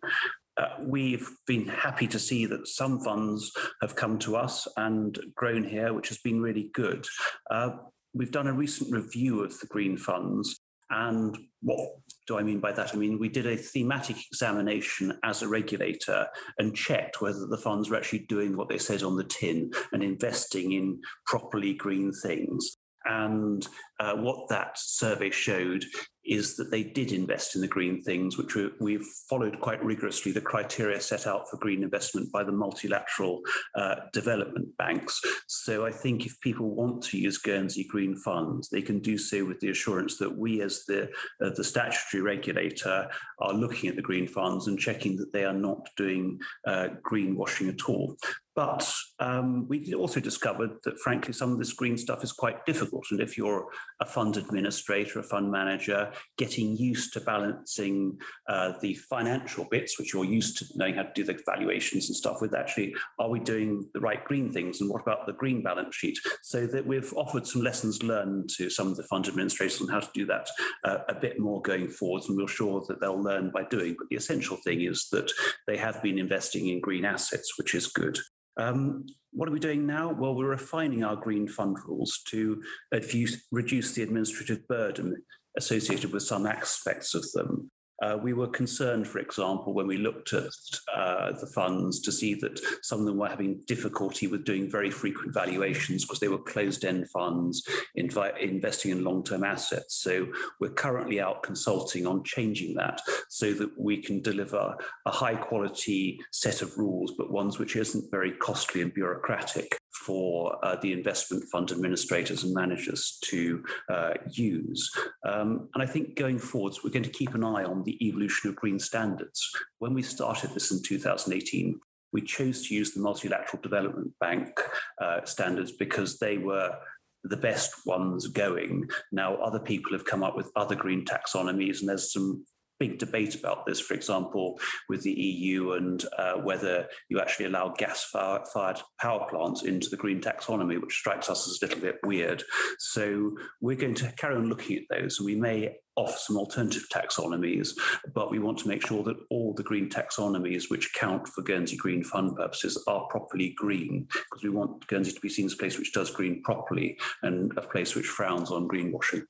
Uh, 0.57 0.69
we've 0.81 1.29
been 1.47 1.69
happy 1.69 2.07
to 2.07 2.19
see 2.19 2.47
that 2.47 2.67
some 2.67 3.01
funds 3.01 3.53
have 3.83 3.95
come 3.95 4.19
to 4.19 4.37
us 4.37 4.67
and 4.79 5.19
grown 5.35 5.63
here, 5.63 5.93
which 5.93 6.09
has 6.09 6.19
been 6.19 6.41
really 6.41 6.71
good. 6.73 7.07
Uh, 7.51 7.71
we've 8.15 8.33
done 8.33 8.47
a 8.47 8.53
recent 8.53 8.91
review 8.91 9.45
of 9.45 9.59
the 9.61 9.67
green 9.67 9.99
funds 9.99 10.56
and 10.91 11.37
what 11.63 11.97
do 12.27 12.39
I 12.39 12.43
mean 12.43 12.61
by 12.61 12.73
that? 12.73 12.95
I 12.95 12.97
mean, 12.97 13.19
we 13.19 13.29
did 13.29 13.47
a 13.47 13.57
thematic 13.57 14.17
examination 14.31 15.19
as 15.25 15.43
a 15.43 15.49
regulator 15.49 16.27
and 16.59 16.77
checked 16.77 17.21
whether 17.21 17.47
the 17.47 17.59
funds 17.59 17.91
were 17.91 17.97
actually 17.97 18.21
doing 18.21 18.57
what 18.57 18.69
they 18.69 18.79
said 18.79 19.03
on 19.03 19.17
the 19.17 19.25
tin 19.25 19.71
and 19.93 20.03
investing 20.03 20.73
in 20.73 21.01
properly 21.27 21.75
green 21.75 22.13
things. 22.23 22.77
And 23.05 23.67
uh, 23.99 24.15
what 24.15 24.49
that 24.49 24.79
survey 24.79 25.31
showed 25.31 25.85
is 26.27 26.57
that 26.57 26.71
they 26.71 26.83
did 26.83 27.13
invest 27.13 27.55
in 27.55 27.61
the 27.61 27.69
green 27.69 28.03
things, 28.03 28.37
which 28.37 28.57
we, 28.81 28.95
have 28.95 29.07
followed 29.29 29.61
quite 29.61 29.83
rigorously 29.85 30.33
the 30.33 30.41
criteria 30.41 31.01
set 31.01 31.27
out 31.27 31.49
for 31.49 31.57
green 31.59 31.83
investment 31.83 32.31
by 32.33 32.43
the 32.43 32.53
multilateral 32.53 33.41
uh, 33.77 33.95
development 34.13 34.69
banks. 34.77 35.21
So 35.47 35.87
I 35.87 35.93
think 35.93 36.27
if 36.27 36.39
people 36.41 36.75
want 36.75 37.03
to 37.05 37.19
use 37.19 37.39
Guernsey 37.39 37.85
green 37.85 38.17
funds, 38.17 38.69
they 38.69 38.83
can 38.83 38.99
do 38.99 39.17
so 39.17 39.45
with 39.45 39.61
the 39.61 39.71
assurance 39.71 40.19
that 40.19 40.37
we, 40.37 40.63
as 40.63 40.85
the 40.87 41.05
uh, 41.43 41.51
the 41.55 41.65
statutory 41.65 42.23
regulator, 42.23 43.09
are 43.41 43.55
looking 43.55 43.89
at 43.89 43.97
the 43.97 44.03
green 44.03 44.27
funds 44.27 44.67
and 44.67 44.79
checking 44.79 45.17
that 45.17 45.33
they 45.33 45.45
are 45.45 45.55
not 45.55 45.89
doing 45.97 46.39
uh, 46.67 46.89
greenwashing 47.09 47.69
at 47.69 47.89
all. 47.89 48.17
But 48.57 48.91
um, 49.21 49.69
we 49.69 49.93
also 49.93 50.19
discovered 50.19 50.71
that, 50.85 50.99
frankly, 51.01 51.35
some 51.35 51.53
of 51.53 51.59
this 51.59 51.75
green 51.75 51.99
stuff 51.99 52.25
is 52.25 52.33
quite 52.33 52.65
difficult. 52.65 53.05
And 53.11 53.21
if 53.21 53.37
you're 53.37 53.67
a 54.01 54.07
fund 54.07 54.37
administrator, 54.37 55.19
a 55.19 55.23
fund 55.23 55.51
manager, 55.51 56.13
getting 56.37 56.77
used 56.77 57.13
to 57.13 57.21
balancing 57.21 58.19
uh, 58.49 58.73
the 58.81 58.95
financial 58.95 59.67
bits, 59.71 59.99
which 59.99 60.13
you're 60.13 60.25
used 60.25 60.59
to 60.59 60.67
knowing 60.77 60.95
how 60.95 61.03
to 61.03 61.13
do 61.15 61.25
the 61.25 61.39
valuations 61.47 62.09
and 62.09 62.17
stuff 62.17 62.41
with, 62.41 62.55
actually, 62.55 62.95
are 63.19 63.31
we 63.31 63.41
doing 63.41 63.89
the 63.95 64.01
right 64.01 64.25
green 64.25 64.53
things? 64.53 64.81
And 64.81 64.91
what 64.91 65.03
about 65.03 65.27
the 65.27 65.33
green 65.33 65.63
balance 65.63 65.95
sheet? 65.97 66.19
So 66.43 66.67
that 66.67 66.87
we've 66.87 67.13
offered 67.15 67.47
some 67.47 67.63
lessons 67.63 68.03
learned 68.03 68.51
to 68.57 68.69
some 68.71 68.89
of 68.89 68.97
the 68.97 69.05
fund 69.05 69.29
administrators 69.29 69.81
on 69.81 69.89
how 69.89 70.01
to 70.01 70.11
do 70.15 70.27
that 70.27 70.49
uh, 70.85 70.99
a 71.09 71.15
bit 71.15 71.39
more 71.39 71.63
going 71.63 71.89
forwards. 71.89 72.29
And 72.29 72.37
we're 72.37 72.49
sure 72.49 72.85
that 72.89 73.01
they'll 73.01 73.23
learn 73.23 73.51
by 73.51 73.65
doing. 73.65 73.97
But 73.99 74.09
the 74.11 74.17
essential 74.17 74.57
thing 74.59 74.83
is 74.83 75.09
that 75.13 75.31
they 75.67 75.77
have 75.77 76.03
been 76.03 76.19
investing 76.19 76.69
in 76.69 76.81
green 76.81 77.05
assets, 77.05 77.55
which 77.59 77.75
is 77.75 77.87
good. 77.87 78.19
Um, 78.57 79.07
what 79.33 79.49
are 79.49 79.53
we 79.53 79.61
doing 79.61 79.87
now? 79.87 80.13
Well, 80.13 80.35
we're 80.35 80.49
refining 80.49 81.05
our 81.05 81.17
green 81.17 81.47
fund 81.47 81.77
rules 81.87 82.21
to 82.29 82.63
reduce 82.91 83.93
the 83.93 84.03
administrative 84.03 84.67
burden 84.67 85.23
associated 85.59 86.13
with 86.13 86.23
some 86.23 86.47
aspects 86.47 87.15
of 87.15 87.31
them. 87.33 87.71
Uh, 88.03 88.19
we 88.23 88.33
were 88.35 88.49
concerned, 88.49 89.07
for 89.07 89.19
example, 89.19 89.73
when 89.73 89.87
we 89.87 89.97
looked 89.97 90.33
at 90.33 90.53
uh, 90.95 91.33
the 91.33 91.47
funds 91.55 92.01
to 92.01 92.13
see 92.13 92.35
that 92.35 92.61
some 92.83 93.01
of 93.01 93.07
them 93.07 93.17
were 93.17 93.29
having 93.29 93.61
difficulty 93.67 94.27
with 94.27 94.45
doing 94.45 94.71
very 94.71 94.91
frequent 94.91 95.33
valuations 95.33 96.05
because 96.05 96.21
they 96.21 96.29
were 96.29 96.39
closed 96.39 96.85
end 96.85 97.09
funds 97.11 97.67
invi- 97.99 98.39
investing 98.39 98.91
in 98.91 99.05
long 99.05 99.25
term 99.25 99.45
assets. 99.45 99.97
So 99.97 100.27
we're 100.61 100.71
currently 100.71 101.21
out 101.21 101.43
consulting 101.43 102.07
on 102.07 102.23
changing 102.25 102.75
that 102.75 103.01
so 103.29 103.53
that 103.55 103.71
we 103.79 104.03
can 104.03 104.21
deliver 104.21 104.77
a 105.07 105.11
high 105.11 105.37
quality 105.37 106.19
set 106.33 106.61
of 106.63 106.77
rules, 106.77 107.15
but 107.17 107.33
ones 107.33 107.59
which 107.59 107.77
isn't 107.77 108.11
very 108.11 108.33
costly 108.33 108.83
and 108.83 108.93
bureaucratic 108.93 109.79
for 110.07 110.65
uh, 110.65 110.77
the 110.77 110.93
investment 110.93 111.43
fund 111.51 111.73
administrators 111.73 112.45
and 112.45 112.55
managers 112.55 113.19
to 113.25 113.65
uh, 113.91 114.13
use. 114.31 114.89
Um, 115.25 115.69
and 115.75 115.83
I 115.83 115.87
think 115.87 116.15
going 116.15 116.39
forwards, 116.39 116.85
we're 116.85 116.91
going 116.91 117.03
to 117.03 117.11
keep 117.11 117.35
an 117.35 117.43
eye 117.43 117.65
on 117.65 117.83
the 117.83 117.99
evolution 118.07 118.49
of 118.49 118.57
green 118.57 118.79
standards. 118.79 119.51
When 119.81 119.95
we 119.95 120.03
started 120.03 120.51
this 120.51 120.71
in 120.71 120.81
2018, 120.81 121.81
we 122.13 122.23
chose 122.23 122.69
to 122.69 122.75
use 122.75 122.93
the 122.93 123.01
Multilateral 123.01 123.61
Development 123.61 124.13
Bank 124.21 124.61
uh, 125.03 125.25
standards 125.25 125.73
because 125.73 126.19
they 126.19 126.39
were 126.39 126.77
the 127.25 127.37
best 127.37 127.85
ones 127.85 128.29
going. 128.29 128.89
Now, 129.11 129.35
other 129.37 129.59
people 129.59 129.93
have 129.93 130.05
come 130.05 130.23
up 130.23 130.37
with 130.37 130.53
other 130.55 130.77
green 130.77 131.05
taxonomies, 131.05 131.81
and 131.81 131.89
there's 131.89 132.13
some 132.13 132.45
big 132.79 132.99
debate 132.99 133.35
about 133.35 133.67
this, 133.67 133.81
for 133.81 133.95
example, 133.95 134.59
with 134.89 135.03
the 135.03 135.13
EU 135.13 135.73
and 135.73 136.05
uh, 136.19 136.35
whether 136.35 136.87
you 137.09 137.21
actually 137.21 137.47
allow 137.47 137.69
gas 137.77 138.05
fired 138.13 138.79
power 139.01 139.27
plants 139.29 139.63
into 139.63 139.89
the 139.89 139.97
green 139.97 140.21
taxonomy, 140.21 140.81
which 140.81 140.95
strikes 140.95 141.29
us 141.29 141.49
as 141.49 141.59
a 141.61 141.67
little 141.67 141.83
bit 141.83 141.99
weird. 142.05 142.43
So 142.79 143.37
we're 143.61 143.77
going 143.77 143.95
to 143.97 144.13
carry 144.13 144.37
on 144.37 144.49
looking 144.49 144.77
at 144.77 144.83
those. 144.91 145.21
We 145.21 145.37
may 145.37 145.77
offer 145.97 146.19
some 146.19 146.37
alternative 146.37 146.85
taxonomies, 146.93 147.71
but 148.15 148.31
we 148.31 148.39
want 148.39 148.59
to 148.59 148.69
make 148.69 148.87
sure 148.87 149.03
that 149.03 149.17
all 149.31 149.55
the 149.55 149.63
green 149.63 149.89
taxonomies 149.89 150.71
which 150.71 150.93
count 150.95 151.27
for 151.29 151.43
Guernsey 151.43 151.77
Green 151.77 152.05
Fund 152.05 152.37
purposes 152.37 152.83
are 152.87 153.07
properly 153.09 153.55
green, 153.57 154.07
because 154.11 154.43
we 154.43 154.51
want 154.51 154.87
Guernsey 154.89 155.13
to 155.13 155.21
be 155.21 155.29
seen 155.29 155.47
as 155.47 155.55
a 155.55 155.57
place 155.57 155.79
which 155.79 155.93
does 155.93 156.11
green 156.11 156.43
properly 156.43 156.99
and 157.23 157.53
a 157.57 157.63
place 157.63 157.95
which 157.95 158.07
frowns 158.07 158.51
on 158.51 158.69
greenwashing. 158.69 159.23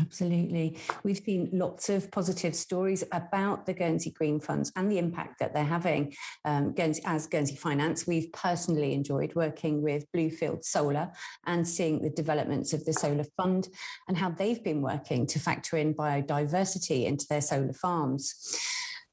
Absolutely. 0.00 0.76
We've 1.04 1.18
seen 1.18 1.50
lots 1.52 1.88
of 1.88 2.10
positive 2.10 2.56
stories 2.56 3.04
about 3.12 3.64
the 3.64 3.74
Guernsey 3.74 4.10
Green 4.10 4.40
Funds 4.40 4.72
and 4.74 4.90
the 4.90 4.98
impact 4.98 5.38
that 5.38 5.54
they're 5.54 5.64
having. 5.64 6.14
Um, 6.44 6.72
Guernsey, 6.72 7.00
as 7.04 7.28
Guernsey 7.28 7.54
Finance, 7.54 8.04
we've 8.04 8.32
personally 8.32 8.92
enjoyed 8.92 9.36
working 9.36 9.82
with 9.82 10.10
Bluefield 10.10 10.64
Solar 10.64 11.12
and 11.46 11.66
seeing 11.66 12.02
the 12.02 12.10
developments 12.10 12.72
of 12.72 12.84
the 12.84 12.92
solar 12.92 13.24
fund 13.36 13.68
and 14.08 14.18
how 14.18 14.30
they've 14.30 14.62
been 14.64 14.82
working 14.82 15.28
to 15.28 15.38
factor 15.38 15.76
in 15.76 15.94
biodiversity 15.94 17.04
into 17.04 17.26
their 17.30 17.40
solar 17.40 17.72
farms. 17.72 18.34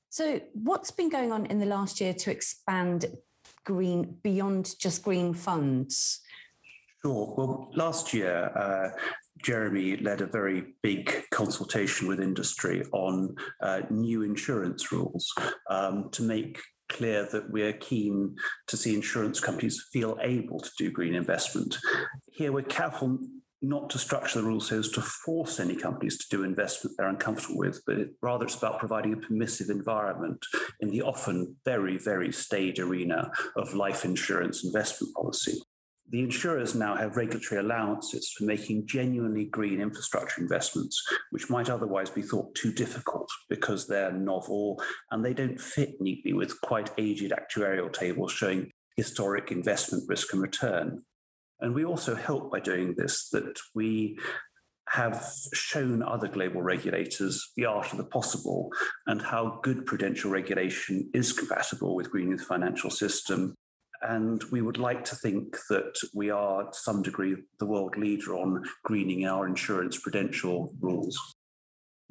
So, 0.10 0.42
what's 0.54 0.90
been 0.90 1.10
going 1.10 1.32
on 1.32 1.46
in 1.46 1.60
the 1.60 1.66
last 1.68 2.02
year 2.02 2.14
to 2.16 2.32
expand 2.32 3.06
green 3.66 4.18
beyond 4.24 4.80
just 4.80 5.04
green 5.04 5.36
funds? 5.36 6.22
Sure. 7.02 7.34
Well, 7.38 7.72
last 7.74 8.14
year, 8.14 8.52
uh, 8.56 8.90
Jeremy 9.44 9.98
led 9.98 10.22
a 10.22 10.28
very 10.28 10.74
big 10.84 11.24
consultation 11.32 12.08
with 12.08 12.20
industry 12.20 12.84
on 12.92 13.36
uh, 13.62 13.82
new 13.90 14.22
insurance 14.22 14.92
rules 14.92 15.32
um, 15.70 16.10
to 16.12 16.24
make 16.24 16.60
clear 16.90 17.28
that 17.32 17.50
we're 17.50 17.74
keen 17.74 18.36
to 18.68 18.78
see 18.78 18.94
insurance 18.94 19.40
companies 19.40 19.88
feel 19.94 20.18
able 20.22 20.60
to 20.60 20.72
do 20.78 20.92
green 20.92 21.16
investment. 21.16 21.78
Here, 22.32 22.52
we're 22.52 22.64
careful 22.64 23.20
not 23.62 23.90
to 23.92 24.00
structure 24.00 24.42
the 24.42 24.48
rules 24.48 24.70
so 24.70 24.80
as 24.80 24.90
to 24.90 25.02
force 25.02 25.60
any 25.60 25.76
companies 25.76 26.18
to 26.18 26.26
do 26.36 26.44
investment 26.44 26.96
they're 26.98 27.08
uncomfortable 27.08 27.60
with, 27.60 27.80
but 27.86 27.98
it, 27.98 28.10
rather 28.22 28.46
it's 28.46 28.56
about 28.56 28.80
providing 28.80 29.14
a 29.14 29.18
permissive 29.18 29.70
environment 29.70 30.44
in 30.80 30.90
the 30.90 31.02
often 31.02 31.56
very, 31.64 31.98
very 31.98 32.32
staid 32.32 32.80
arena 32.80 33.32
of 33.56 33.76
life 33.76 34.04
insurance 34.04 34.64
investment 34.64 35.14
policy 35.14 35.62
the 36.12 36.22
insurers 36.22 36.75
now 36.75 36.96
have 36.96 37.15
regulatory 37.15 37.62
allowances 37.62 38.34
for 38.38 38.44
making 38.44 38.86
genuinely 38.86 39.46
green 39.46 39.80
infrastructure 39.80 40.41
investments, 40.41 41.01
which 41.30 41.50
might 41.50 41.70
otherwise 41.70 42.10
be 42.10 42.22
thought 42.22 42.53
too 42.53 42.74
difficult 42.74 43.30
because 43.50 43.88
they're 43.88 44.12
novel 44.12 44.82
and 45.12 45.24
they 45.24 45.34
don't 45.34 45.60
fit 45.60 46.01
neatly 46.01 46.34
with 46.34 46.60
quite 46.62 46.91
aged 46.98 47.32
actuarial 47.32 47.91
tables 47.91 48.34
showing 48.34 48.70
historic 48.98 49.51
investment 49.51 50.03
risk 50.10 50.34
and 50.34 50.41
return. 50.41 51.01
And 51.62 51.74
we 51.74 51.86
also 51.86 52.13
help 52.13 52.51
by 52.51 52.60
doing 52.60 52.94
this 52.98 53.30
that 53.30 53.58
we 53.74 54.20
have 54.89 55.25
shown 55.53 56.03
other 56.03 56.27
global 56.27 56.62
regulators 56.62 57.51
the 57.56 57.65
art 57.65 57.94
of 57.94 57.98
the 57.98 58.03
possible 58.03 58.70
and 59.08 59.22
how 59.22 59.62
good 59.63 59.86
prudential 59.86 60.30
regulation 60.30 61.10
is 61.13 61.32
compatible 61.32 61.96
with 61.96 62.12
greening 62.12 62.36
the 62.36 62.44
financial 62.44 62.89
system 62.89 63.56
and 64.01 64.43
we 64.51 64.62
would 64.62 64.77
like 64.77 65.03
to 65.05 65.15
think 65.15 65.58
that 65.70 65.93
we 66.13 66.29
are, 66.29 66.63
to 66.63 66.77
some 66.77 67.01
degree, 67.01 67.36
the 67.60 67.65
world 67.65 67.98
leader 67.98 68.36
on 68.36 68.63
greening 68.84 69.25
our 69.25 69.48
insurance 69.48 69.98
prudential 69.98 70.74
rules. 70.79 71.17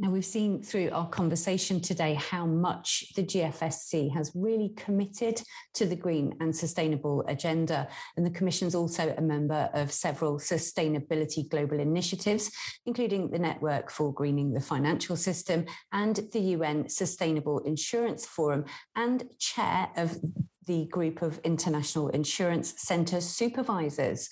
Now, 0.00 0.08
we've 0.08 0.24
seen 0.24 0.62
through 0.62 0.88
our 0.92 1.06
conversation 1.10 1.78
today 1.78 2.14
how 2.14 2.46
much 2.46 3.12
the 3.16 3.22
GFSC 3.22 4.14
has 4.14 4.32
really 4.34 4.70
committed 4.74 5.42
to 5.74 5.84
the 5.84 5.94
green 5.94 6.34
and 6.40 6.56
sustainable 6.56 7.22
agenda. 7.28 7.86
And 8.16 8.24
the 8.24 8.30
Commission's 8.30 8.74
also 8.74 9.14
a 9.18 9.20
member 9.20 9.68
of 9.74 9.92
several 9.92 10.38
sustainability 10.38 11.46
global 11.46 11.78
initiatives, 11.78 12.50
including 12.86 13.30
the 13.30 13.38
Network 13.38 13.90
for 13.90 14.10
Greening 14.10 14.54
the 14.54 14.60
Financial 14.62 15.16
System 15.16 15.66
and 15.92 16.16
the 16.32 16.40
UN 16.56 16.88
Sustainable 16.88 17.58
Insurance 17.58 18.24
Forum, 18.24 18.64
and 18.96 19.24
chair 19.38 19.90
of 19.98 20.16
the 20.66 20.86
group 20.86 21.22
of 21.22 21.40
international 21.44 22.08
insurance 22.08 22.74
centre 22.76 23.20
supervisors. 23.20 24.28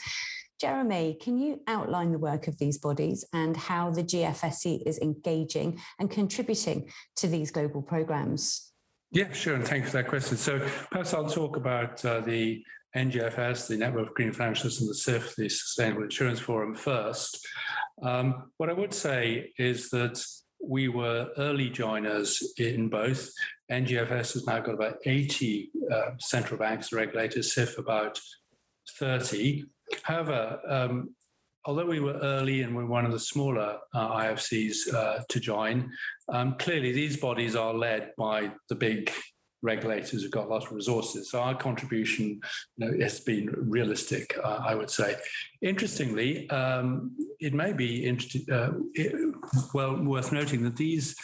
Jeremy, 0.60 1.16
can 1.20 1.38
you 1.38 1.60
outline 1.68 2.10
the 2.10 2.18
work 2.18 2.48
of 2.48 2.58
these 2.58 2.78
bodies 2.78 3.24
and 3.32 3.56
how 3.56 3.90
the 3.90 4.02
GFSC 4.02 4.82
is 4.86 4.98
engaging 4.98 5.80
and 6.00 6.10
contributing 6.10 6.90
to 7.16 7.28
these 7.28 7.50
global 7.52 7.80
programs? 7.80 8.72
Yeah, 9.12 9.32
sure. 9.32 9.54
And 9.54 9.66
thank 9.66 9.84
you 9.84 9.90
for 9.90 9.98
that 9.98 10.08
question. 10.08 10.36
So 10.36 10.58
perhaps 10.90 11.14
I'll 11.14 11.28
talk 11.28 11.56
about 11.56 12.04
uh, 12.04 12.20
the 12.20 12.62
NGFS, 12.96 13.68
the 13.68 13.76
Network 13.76 14.08
of 14.08 14.14
Green 14.14 14.32
Financials, 14.32 14.80
and 14.80 14.88
the 14.88 14.94
SIF, 14.94 15.36
the 15.36 15.48
Sustainable 15.48 16.02
Insurance 16.02 16.40
Forum 16.40 16.74
first. 16.74 17.46
Um, 18.02 18.50
what 18.56 18.68
I 18.68 18.72
would 18.72 18.92
say 18.92 19.52
is 19.58 19.90
that 19.90 20.22
we 20.60 20.88
were 20.88 21.30
early 21.36 21.70
joiners 21.70 22.52
in 22.58 22.88
both. 22.88 23.30
NGFS 23.70 24.34
has 24.34 24.46
now 24.46 24.60
got 24.60 24.74
about 24.74 24.98
80 25.04 25.70
uh, 25.92 26.10
central 26.18 26.58
banks 26.58 26.92
regulators, 26.92 27.54
SIF 27.54 27.78
about 27.78 28.20
30. 28.98 29.64
However, 30.02 30.60
um, 30.68 31.14
although 31.64 31.86
we 31.86 32.00
were 32.00 32.18
early 32.22 32.62
and 32.62 32.74
we're 32.74 32.86
one 32.86 33.04
of 33.04 33.12
the 33.12 33.20
smaller 33.20 33.78
uh, 33.94 34.16
IFCs 34.16 34.92
uh, 34.92 35.20
to 35.28 35.40
join, 35.40 35.90
um, 36.28 36.56
clearly 36.58 36.92
these 36.92 37.16
bodies 37.16 37.54
are 37.56 37.74
led 37.74 38.12
by 38.16 38.50
the 38.68 38.74
big 38.74 39.12
regulators 39.62 40.22
who've 40.22 40.30
got 40.30 40.48
lots 40.48 40.66
of 40.66 40.72
resources. 40.72 41.30
So 41.30 41.40
our 41.40 41.54
contribution 41.54 42.40
you 42.76 42.90
know, 42.90 42.92
has 43.00 43.20
been 43.20 43.46
realistic, 43.56 44.36
uh, 44.42 44.60
I 44.66 44.74
would 44.74 44.90
say. 44.90 45.16
Interestingly, 45.62 46.48
um, 46.50 47.16
it 47.40 47.54
may 47.54 47.72
be 47.72 48.04
interesting, 48.04 48.52
uh, 48.52 48.72
well 49.74 49.96
worth 49.96 50.32
noting 50.32 50.62
that 50.64 50.76
these 50.76 51.16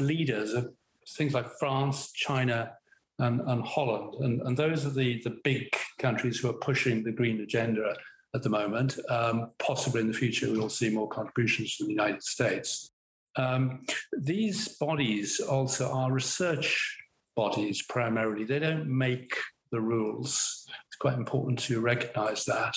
leaders 0.00 0.54
are 0.54 0.70
things 1.16 1.34
like 1.34 1.46
France, 1.58 2.12
China, 2.12 2.72
and, 3.18 3.40
and 3.46 3.64
Holland, 3.64 4.14
and, 4.20 4.42
and 4.42 4.56
those 4.56 4.84
are 4.84 4.90
the 4.90 5.22
the 5.22 5.38
big 5.42 5.74
countries 5.98 6.38
who 6.38 6.50
are 6.50 6.54
pushing 6.54 7.02
the 7.02 7.12
green 7.12 7.40
agenda 7.40 7.96
at 8.34 8.42
the 8.42 8.50
moment. 8.50 8.98
Um, 9.08 9.52
possibly 9.58 10.02
in 10.02 10.08
the 10.08 10.12
future, 10.12 10.50
we 10.50 10.58
will 10.58 10.68
see 10.68 10.90
more 10.90 11.08
contributions 11.08 11.74
from 11.74 11.86
the 11.86 11.94
United 11.94 12.22
States. 12.22 12.90
Um, 13.36 13.84
these 14.16 14.76
bodies 14.76 15.40
also 15.40 15.90
are 15.90 16.12
research 16.12 16.96
bodies 17.36 17.82
primarily. 17.82 18.44
They 18.44 18.58
don't 18.58 18.88
make 18.88 19.36
the 19.70 19.80
rules. 19.80 20.66
It's 20.88 20.96
quite 20.96 21.14
important 21.14 21.58
to 21.60 21.80
recognize 21.80 22.44
that, 22.46 22.74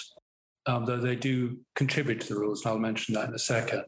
um, 0.67 0.85
though 0.85 0.99
they 0.99 1.15
do 1.15 1.57
contribute 1.75 2.21
to 2.21 2.33
the 2.33 2.39
rules, 2.39 2.63
and 2.63 2.71
I'll 2.71 2.79
mention 2.79 3.15
that 3.15 3.29
in 3.29 3.33
a 3.33 3.39
second. 3.39 3.85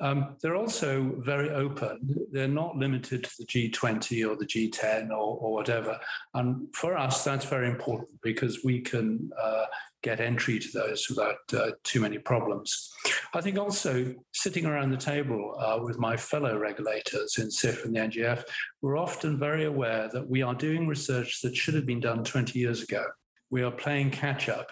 Um, 0.00 0.36
they're 0.40 0.56
also 0.56 1.14
very 1.18 1.50
open. 1.50 2.26
They're 2.30 2.46
not 2.46 2.76
limited 2.76 3.24
to 3.24 3.30
the 3.38 3.46
G20 3.46 4.28
or 4.28 4.36
the 4.36 4.46
G10 4.46 5.10
or, 5.10 5.38
or 5.38 5.52
whatever. 5.52 5.98
And 6.34 6.68
for 6.74 6.96
us, 6.96 7.24
that's 7.24 7.46
very 7.46 7.68
important 7.68 8.10
because 8.22 8.62
we 8.64 8.80
can 8.80 9.30
uh, 9.40 9.64
get 10.02 10.20
entry 10.20 10.58
to 10.58 10.68
those 10.72 11.08
without 11.08 11.36
uh, 11.52 11.72
too 11.84 12.00
many 12.00 12.18
problems. 12.18 12.90
I 13.34 13.40
think 13.40 13.58
also 13.58 14.14
sitting 14.32 14.66
around 14.66 14.90
the 14.90 14.96
table 14.96 15.56
uh, 15.58 15.82
with 15.82 15.98
my 15.98 16.16
fellow 16.16 16.56
regulators 16.58 17.38
in 17.38 17.50
SIF 17.50 17.84
and 17.84 17.94
the 17.94 18.00
NGF, 18.00 18.42
we're 18.80 18.98
often 18.98 19.38
very 19.38 19.64
aware 19.64 20.08
that 20.12 20.28
we 20.28 20.42
are 20.42 20.54
doing 20.54 20.86
research 20.86 21.40
that 21.42 21.56
should 21.56 21.74
have 21.74 21.86
been 21.86 22.00
done 22.00 22.24
20 22.24 22.58
years 22.58 22.82
ago. 22.82 23.04
We 23.50 23.62
are 23.62 23.70
playing 23.70 24.10
catch 24.10 24.48
up 24.48 24.70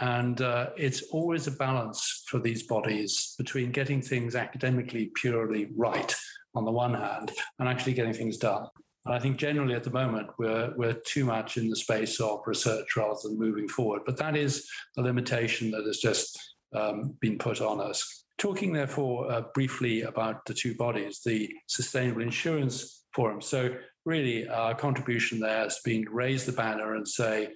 and 0.00 0.40
uh, 0.40 0.70
it's 0.76 1.02
always 1.10 1.46
a 1.46 1.52
balance 1.52 2.24
for 2.26 2.38
these 2.38 2.62
bodies 2.64 3.34
between 3.36 3.72
getting 3.72 4.00
things 4.00 4.36
academically 4.36 5.10
purely 5.14 5.68
right 5.76 6.14
on 6.54 6.64
the 6.64 6.70
one 6.70 6.94
hand 6.94 7.32
and 7.58 7.68
actually 7.68 7.94
getting 7.94 8.12
things 8.12 8.36
done. 8.36 8.66
And 9.08 9.16
I 9.16 9.20
think 9.20 9.38
generally 9.38 9.74
at 9.74 9.84
the 9.84 9.90
moment 9.90 10.28
we're, 10.38 10.70
we're 10.76 10.92
too 10.92 11.24
much 11.24 11.56
in 11.56 11.70
the 11.70 11.76
space 11.76 12.20
of 12.20 12.42
research 12.44 12.94
rather 12.94 13.18
than 13.22 13.38
moving 13.38 13.66
forward. 13.66 14.02
But 14.04 14.18
that 14.18 14.36
is 14.36 14.68
a 14.98 15.00
limitation 15.00 15.70
that 15.70 15.86
has 15.86 15.96
just 15.96 16.38
um, 16.74 17.16
been 17.18 17.38
put 17.38 17.62
on 17.62 17.80
us. 17.80 18.24
Talking 18.36 18.70
therefore 18.74 19.32
uh, 19.32 19.42
briefly 19.54 20.02
about 20.02 20.44
the 20.44 20.52
two 20.52 20.74
bodies, 20.74 21.22
the 21.24 21.50
Sustainable 21.68 22.20
Insurance 22.20 23.06
Forum. 23.14 23.40
So 23.40 23.74
really 24.04 24.46
our 24.46 24.74
contribution 24.74 25.40
there 25.40 25.60
has 25.60 25.80
been 25.82 26.04
to 26.04 26.10
raise 26.10 26.44
the 26.44 26.52
banner 26.52 26.94
and 26.94 27.08
say, 27.08 27.48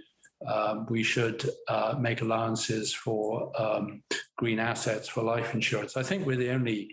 um, 0.51 0.87
we 0.89 1.03
should 1.03 1.49
uh, 1.69 1.97
make 2.01 2.23
allowances 2.23 2.95
for 2.95 3.53
um, 3.61 4.03
green 4.39 4.59
assets 4.59 5.07
for 5.07 5.23
life 5.23 5.53
insurance. 5.53 5.99
I 5.99 6.03
think 6.03 6.27
we're 6.27 6.37
the 6.37 6.51
only 6.51 6.89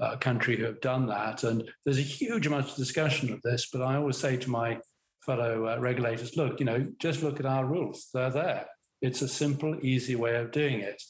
uh, 0.00 0.16
country 0.16 0.56
who 0.56 0.64
have 0.64 0.80
done 0.80 1.06
that. 1.06 1.44
And 1.44 1.68
there's 1.84 1.98
a 1.98 2.02
huge 2.02 2.46
amount 2.46 2.70
of 2.70 2.76
discussion 2.76 3.32
of 3.32 3.42
this, 3.42 3.68
but 3.72 3.82
I 3.82 3.96
always 3.96 4.16
say 4.16 4.36
to 4.36 4.50
my 4.50 4.78
fellow 5.24 5.68
uh, 5.68 5.78
regulators, 5.78 6.36
look, 6.36 6.60
you 6.60 6.66
know, 6.66 6.86
just 6.98 7.22
look 7.22 7.40
at 7.40 7.46
our 7.46 7.64
rules. 7.64 8.08
They're 8.12 8.30
there. 8.30 8.66
It's 9.00 9.22
a 9.22 9.28
simple, 9.28 9.76
easy 9.82 10.16
way 10.16 10.36
of 10.36 10.50
doing 10.52 10.80
it. 10.80 11.02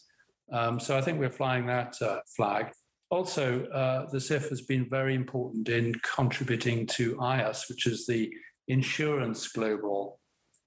Um, 0.53 0.79
so 0.81 0.97
I 0.97 1.01
think 1.01 1.19
we're 1.19 1.31
flying 1.31 1.67
that 1.67 2.01
uh, 2.03 2.21
flag. 2.37 2.73
also, 3.11 3.65
uh, 3.67 4.11
the 4.11 4.21
SIF 4.21 4.49
has 4.49 4.63
been 4.63 4.89
very 4.89 5.15
important 5.15 5.69
in 5.69 5.95
contributing 6.03 6.87
to 6.87 7.17
IAS, 7.17 7.69
which 7.69 7.87
is 7.87 8.07
the 8.07 8.33
insurance 8.69 9.49
global 9.49 10.19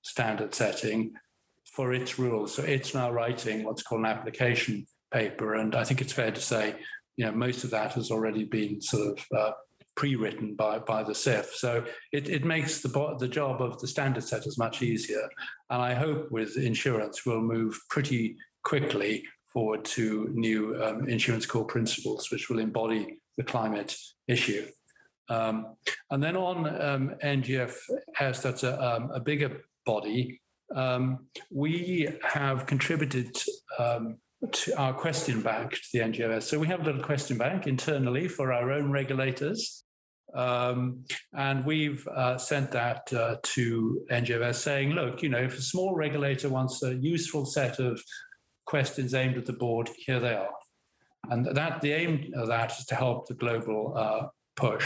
standard 0.02 0.54
setting 0.54 1.14
for 1.66 1.94
its 1.94 2.18
rules. 2.20 2.54
So 2.54 2.64
it's 2.64 2.94
now 2.94 3.12
writing 3.12 3.64
what's 3.64 3.84
called 3.84 4.02
an 4.02 4.06
application 4.08 4.86
paper. 5.12 5.56
And 5.56 5.76
I 5.76 5.84
think 5.84 6.02
it's 6.02 6.14
fair 6.14 6.32
to 6.32 6.42
say, 6.42 6.76
you 7.18 7.26
know, 7.26 7.32
most 7.32 7.64
of 7.64 7.72
that 7.72 7.94
has 7.94 8.12
already 8.12 8.44
been 8.44 8.82
sort 8.82 9.20
of 9.20 9.38
uh, 9.38 9.52
pre-written 9.96 10.56
by, 10.56 10.80
by 10.80 11.04
the 11.04 11.16
SIF. 11.16 11.54
So 11.56 11.86
it, 12.12 12.30
it 12.30 12.44
makes 12.44 12.82
the, 12.82 13.16
the 13.20 13.28
job 13.28 13.62
of 13.62 13.80
the 13.80 13.88
standard 13.88 14.24
setters 14.24 14.58
much 14.58 14.82
easier. 14.82 15.28
And 15.70 15.82
I 15.82 15.94
hope 15.94 16.32
with 16.32 16.58
insurance 16.58 17.26
we'll 17.26 17.42
move 17.42 17.80
pretty 17.90 18.36
quickly 18.64 19.24
forward 19.54 19.86
to 19.86 20.30
new 20.34 20.82
um, 20.84 21.08
insurance 21.08 21.46
core 21.46 21.66
principles, 21.66 22.30
which 22.30 22.50
will 22.50 22.60
embody 22.60 23.18
the 23.38 23.44
climate 23.44 23.96
issue. 24.28 24.68
Um, 25.30 25.76
and 26.12 26.22
then 26.22 26.36
on 26.36 26.82
um, 26.82 27.16
NGFS, 27.24 28.42
that's 28.42 28.64
a, 28.64 28.96
um, 28.96 29.12
a 29.12 29.20
bigger 29.20 29.62
body, 29.86 30.42
um, 30.76 31.28
we 31.52 32.10
have 32.24 32.66
contributed 32.66 33.36
um, 33.80 34.18
to 34.52 34.80
our 34.80 34.94
question 34.94 35.42
bank 35.42 35.72
to 35.72 35.88
the 35.94 36.00
NGFS. 36.00 36.44
So 36.44 36.60
we 36.60 36.68
have 36.68 36.82
a 36.82 36.84
little 36.84 37.04
question 37.04 37.38
bank 37.38 37.68
internally 37.68 38.28
for 38.28 38.54
our 38.54 38.72
own 38.72 38.92
regulators. 38.92 39.84
Um, 40.34 41.06
and 41.34 41.66
we've 41.66 42.06
uh, 42.08 42.38
sent 42.38 42.72
that 42.72 43.12
uh, 43.14 43.38
to 43.42 44.06
NGFS 44.12 44.56
saying, 44.56 44.92
look, 44.92 45.24
you 45.24 45.30
know, 45.30 45.40
if 45.40 45.58
a 45.58 45.62
small 45.62 45.96
regulator 45.96 46.50
wants 46.50 46.84
a 46.84 46.96
useful 46.96 47.46
set 47.46 47.80
of 47.80 48.02
questions 48.66 49.14
aimed 49.14 49.38
at 49.38 49.46
the 49.46 49.54
board, 49.54 49.90
here 49.98 50.20
they 50.20 50.34
are. 50.34 50.50
And 51.30 51.46
that 51.56 51.82
the 51.82 51.94
aim 51.94 52.34
of 52.36 52.48
that 52.48 52.78
is 52.78 52.86
to 52.88 52.96
help 52.96 53.28
the 53.28 53.34
global 53.34 53.94
uh, 53.96 54.28
push. 54.56 54.86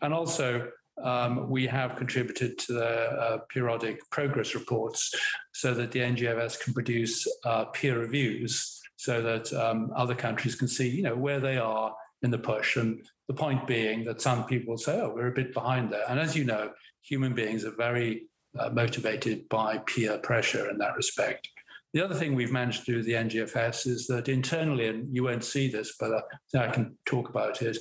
And 0.00 0.14
also, 0.14 0.68
um, 1.02 1.48
we 1.48 1.66
have 1.66 1.96
contributed 1.96 2.58
to 2.58 2.72
the 2.72 2.88
uh, 2.88 3.38
periodic 3.48 4.08
progress 4.10 4.54
reports 4.54 5.14
so 5.52 5.74
that 5.74 5.92
the 5.92 6.00
NGFS 6.00 6.60
can 6.60 6.74
produce 6.74 7.26
uh, 7.44 7.66
peer 7.66 7.98
reviews 7.98 8.80
so 8.96 9.22
that 9.22 9.52
um, 9.52 9.92
other 9.94 10.14
countries 10.14 10.56
can 10.56 10.68
see, 10.68 10.88
you 10.88 11.02
know, 11.02 11.16
where 11.16 11.40
they 11.40 11.56
are 11.56 11.94
in 12.22 12.30
the 12.30 12.38
push. 12.38 12.76
And 12.76 13.00
the 13.28 13.34
point 13.34 13.66
being 13.66 14.04
that 14.04 14.20
some 14.20 14.44
people 14.44 14.76
say, 14.76 15.00
oh, 15.00 15.12
we're 15.14 15.28
a 15.28 15.32
bit 15.32 15.54
behind 15.54 15.92
there. 15.92 16.04
And 16.08 16.18
as 16.18 16.36
you 16.36 16.44
know, 16.44 16.72
human 17.02 17.32
beings 17.32 17.64
are 17.64 17.76
very 17.76 18.26
uh, 18.58 18.70
motivated 18.70 19.48
by 19.48 19.78
peer 19.78 20.18
pressure 20.18 20.68
in 20.68 20.78
that 20.78 20.96
respect. 20.96 21.48
The 21.94 22.04
other 22.04 22.14
thing 22.14 22.34
we've 22.34 22.52
managed 22.52 22.84
to 22.84 22.92
do 22.92 22.96
with 22.98 23.06
the 23.06 23.12
NGFS 23.12 23.86
is 23.86 24.06
that 24.08 24.28
internally, 24.28 24.88
and 24.88 25.14
you 25.14 25.24
won't 25.24 25.44
see 25.44 25.70
this, 25.70 25.94
but 25.98 26.12
uh, 26.12 26.58
I 26.58 26.68
can 26.68 26.98
talk 27.06 27.28
about 27.28 27.62
it, 27.62 27.78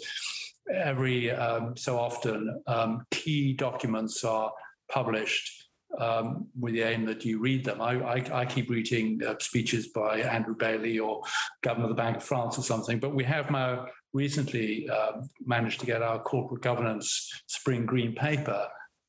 every 0.74 1.31
um, 1.31 1.75
so 1.75 1.97
often, 1.97 2.62
um, 2.67 3.05
key 3.12 3.53
documents 3.53 4.24
are 4.24 4.51
published 4.89 5.69
um, 6.00 6.47
with 6.59 6.74
the 6.74 6.81
aim 6.81 7.05
that 7.05 7.25
you 7.25 7.39
read 7.39 7.65
them. 7.65 7.81
I, 7.81 7.93
I, 8.01 8.41
I 8.41 8.45
keep 8.45 8.69
reading 8.69 9.21
uh, 9.25 9.36
speeches 9.39 9.89
by 9.89 10.19
Andrew 10.19 10.55
Bailey 10.55 11.00
or 11.00 11.21
Governor 11.63 11.86
of 11.86 11.89
the 11.89 11.95
Bank 11.95 12.17
of 12.17 12.24
France 12.24 12.57
or 12.57 12.63
something, 12.63 13.00
but 13.00 13.15
we 13.15 13.24
have 13.24 13.50
now 13.51 13.88
recently 14.13 14.89
um, 14.89 15.29
managed 15.45 15.79
to 15.79 15.86
get 15.86 16.01
our 16.01 16.19
corporate 16.19 16.62
governance 16.62 17.29
spring 17.47 17.86
green 17.86 18.13
paper 18.13 18.67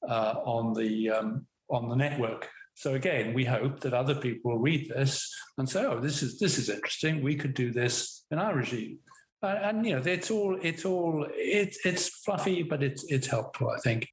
uh, 0.08 0.34
on 0.44 0.74
the 0.74 1.10
um, 1.10 1.46
on 1.70 1.88
the 1.88 1.96
network 1.96 2.48
so 2.78 2.94
again, 2.94 3.34
we 3.34 3.44
hope 3.44 3.80
that 3.80 3.92
other 3.92 4.14
people 4.14 4.52
will 4.52 4.60
read 4.60 4.88
this 4.88 5.34
and 5.58 5.68
say, 5.68 5.84
"Oh, 5.84 5.98
this 5.98 6.22
is 6.22 6.38
this 6.38 6.58
is 6.58 6.68
interesting. 6.68 7.24
We 7.24 7.34
could 7.34 7.52
do 7.54 7.72
this 7.72 8.24
in 8.30 8.38
our 8.38 8.54
regime." 8.54 9.00
Uh, 9.42 9.59
and 9.62 9.87
you 9.87 9.95
know, 9.95 10.02
it's 10.04 10.30
all 10.30 10.59
it's 10.62 10.85
all 10.85 11.26
it's 11.30 11.78
it's 11.85 12.09
fluffy, 12.09 12.62
but 12.62 12.83
it's 12.83 13.04
it's 13.04 13.26
helpful. 13.26 13.71
I 13.71 13.78
think. 13.78 14.09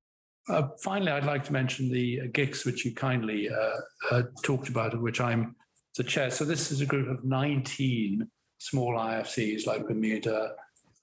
Uh, 0.47 0.67
finally, 0.83 1.11
I'd 1.11 1.25
like 1.25 1.43
to 1.45 1.53
mention 1.53 1.91
the 1.91 2.19
GICS, 2.27 2.65
which 2.65 2.85
you 2.85 2.93
kindly 2.93 3.49
uh, 3.49 3.77
uh, 4.11 4.23
talked 4.43 4.69
about, 4.69 4.99
which 5.01 5.19
I'm 5.19 5.55
the 5.97 6.03
chair. 6.03 6.29
So 6.29 6.45
this 6.45 6.71
is 6.71 6.81
a 6.81 6.85
group 6.85 7.07
of 7.07 7.23
19 7.23 8.27
small 8.59 8.93
IFCs 8.93 9.65
like 9.65 9.87
Bermuda 9.87 10.51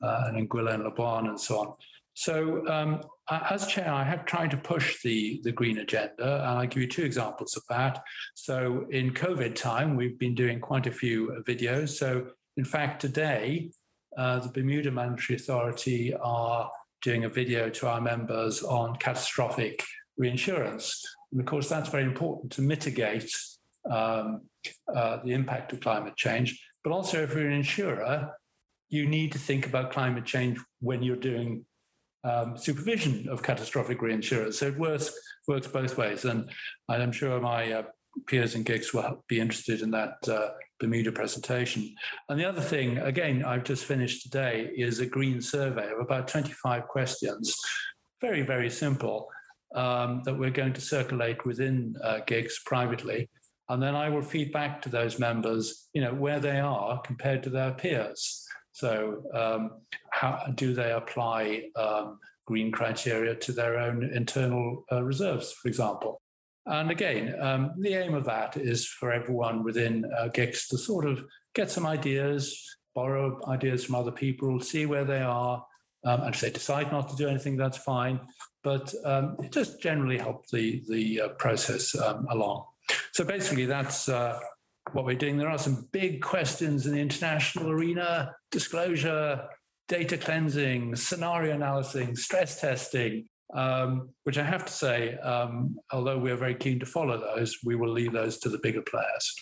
uh, 0.01 0.25
and 0.27 0.49
Anguilla 0.49 0.75
and 0.75 0.85
Labuan 0.85 1.29
and 1.29 1.41
so 1.41 1.59
on. 1.59 1.75
So 2.15 2.67
um, 2.69 3.01
as 3.31 3.67
chair, 3.67 3.91
I 3.91 4.05
have 4.05 4.27
tried 4.27 4.51
to 4.51 4.57
push 4.57 5.03
the, 5.03 5.41
the 5.43 5.53
green 5.53 5.79
agenda, 5.79 6.35
and 6.35 6.59
I'll 6.59 6.67
give 6.67 6.83
you 6.83 6.89
two 6.89 7.05
examples 7.05 7.57
of 7.57 7.63
that. 7.71 8.03
So 8.35 8.87
in 8.91 9.13
COVID 9.13 9.55
time, 9.55 9.97
we've 9.97 10.19
been 10.19 10.35
doing 10.35 10.61
quite 10.61 10.87
a 10.87 10.93
few 10.93 11.43
videos. 11.49 11.91
So 11.91 12.29
in 12.57 12.65
fact, 12.65 13.01
today, 13.01 13.71
uh, 14.17 14.39
the 14.41 14.49
Bermuda 14.49 14.91
Monetary 14.91 15.37
Authority 15.37 16.15
are 16.15 16.71
doing 17.03 17.25
a 17.25 17.29
video 17.29 17.69
to 17.71 17.89
our 17.89 18.01
members 18.01 18.63
on 18.63 18.97
catastrophic 18.97 19.83
reinsurance. 20.17 21.05
And 21.33 21.41
of 21.41 21.47
course, 21.47 21.69
that's 21.69 21.89
very 21.89 22.05
important 22.05 22.53
to 22.53 22.63
mitigate 22.63 23.31
um, 23.91 24.43
uh, 24.95 25.19
the 25.25 25.33
impact 25.33 25.73
of 25.73 25.81
climate 25.81 26.17
change. 26.17 26.63
But 26.85 26.93
also, 26.93 27.23
if 27.23 27.35
you're 27.35 27.47
an 27.47 27.53
insurer, 27.53 28.33
you 28.89 29.07
need 29.07 29.33
to 29.33 29.39
think 29.39 29.67
about 29.67 29.91
climate 29.91 30.25
change 30.25 30.59
when 30.81 31.03
you're 31.03 31.17
doing 31.17 31.65
um, 32.25 32.57
supervision 32.57 33.29
of 33.29 33.43
catastrophic 33.43 34.03
reinsurance. 34.03 34.59
So 34.59 34.67
it 34.67 34.79
works 34.79 35.13
works 35.49 35.67
both 35.67 35.97
ways, 35.97 36.25
and 36.25 36.49
I'm 36.89 37.11
sure 37.11 37.41
my 37.41 37.73
uh, 37.73 37.83
peers 38.27 38.55
and 38.55 38.65
GICS 38.65 38.95
will 38.95 39.25
be 39.29 39.41
interested 39.41 39.83
in 39.83 39.91
that 39.93 40.17
uh, 40.29 40.51
Bermuda 40.81 41.13
presentation. 41.13 41.95
And 42.29 42.39
the 42.39 42.45
other 42.45 42.61
thing, 42.61 42.99
again, 42.99 43.45
I've 43.45 43.65
just 43.65 43.85
finished 43.85 44.23
today, 44.23 44.71
is 44.77 45.01
a 45.01 45.07
green 45.07 45.41
survey 45.41 45.91
of 45.93 46.01
about 46.01 46.29
25 46.29 46.89
questions, 46.89 47.57
very 48.21 48.43
very 48.43 48.71
simple, 48.71 49.29
um, 49.75 50.23
that 50.25 50.39
we're 50.39 50.51
going 50.51 50.73
to 50.75 50.81
circulate 50.81 51.45
within 51.47 51.97
uh, 52.03 52.21
GICS 52.27 52.65
privately. 52.65 53.29
And 53.69 53.83
then 53.83 53.95
I 53.95 54.09
will 54.09 54.23
feed 54.23 54.53
back 54.53 54.83
to 54.83 54.89
those 54.89 55.19
members, 55.19 55.89
you 55.95 56.03
know, 56.03 56.13
where 56.13 56.41
they 56.41 56.59
are 56.59 57.01
compared 57.03 57.43
to 57.45 57.51
their 57.51 57.73
peers. 57.73 58.45
So, 58.73 59.23
um, 59.35 59.83
how 60.11 60.47
do 60.55 60.75
they 60.75 60.93
apply 60.93 61.69
um, 61.77 62.19
green 62.47 62.73
criteria 62.73 63.35
to 63.37 63.53
their 63.53 63.79
own 63.79 64.03
internal 64.03 64.85
uh, 64.91 65.03
reserves, 65.03 65.53
for 65.53 65.69
example? 65.69 66.22
And 66.67 66.91
again, 66.91 67.35
um, 67.41 67.73
the 67.79 67.95
aim 67.95 68.15
of 68.15 68.25
that 68.27 68.57
is 68.57 68.87
for 68.87 69.13
everyone 69.13 69.65
within 69.65 70.05
uh, 70.17 70.29
to 70.29 70.79
sort 70.79 71.07
of 71.07 71.25
get 71.55 71.71
some 71.71 71.87
ideas, 71.87 72.65
borrow 72.95 73.41
ideas 73.49 73.85
from 73.85 73.97
other 73.97 74.13
people, 74.13 74.61
see 74.61 74.87
where 74.87 75.05
they 75.05 75.23
are. 75.23 75.65
Um, 76.05 76.23
and 76.23 76.35
if 76.35 76.41
they 76.41 76.51
decide 76.51 76.91
not 76.93 77.09
to 77.11 77.17
do 77.17 77.29
anything, 77.29 77.57
that's 77.57 77.79
fine. 77.79 78.21
But 78.63 78.95
um, 79.05 79.37
it 79.43 79.53
just 79.53 79.81
generally 79.81 80.19
help 80.19 80.47
the 80.49 80.83
the 80.89 81.21
uh, 81.21 81.29
process 81.31 81.97
um, 81.97 82.27
along. 82.31 82.65
So 83.13 83.25
basically, 83.25 83.67
that's 83.67 84.09
uh, 84.09 84.39
what 84.93 85.05
we're 85.05 85.17
doing. 85.17 85.37
There 85.37 85.49
are 85.49 85.59
some 85.59 85.89
big 85.93 86.23
questions 86.23 86.87
in 86.87 86.93
the 86.93 87.01
international 87.01 87.71
arena 87.71 88.35
disclosure, 88.51 89.49
data 89.89 90.17
cleansing, 90.17 90.97
scenario 90.97 91.55
analysis, 91.55 92.25
stress 92.25 92.61
testing, 92.61 93.29
um, 93.53 94.11
which 94.25 94.39
I 94.39 94.45
have 94.45 94.65
to 94.65 94.73
say, 94.73 95.17
um, 95.19 95.77
although 95.93 96.19
we're 96.19 96.37
very 96.37 96.55
keen 96.55 96.79
to 96.81 96.87
follow 96.87 97.19
those, 97.19 97.59
we 97.65 97.77
will 97.77 97.91
leave 97.91 98.13
those 98.13 98.39
to 98.39 98.49
the 98.49 98.59
bigger 98.59 98.83
players. 98.83 99.35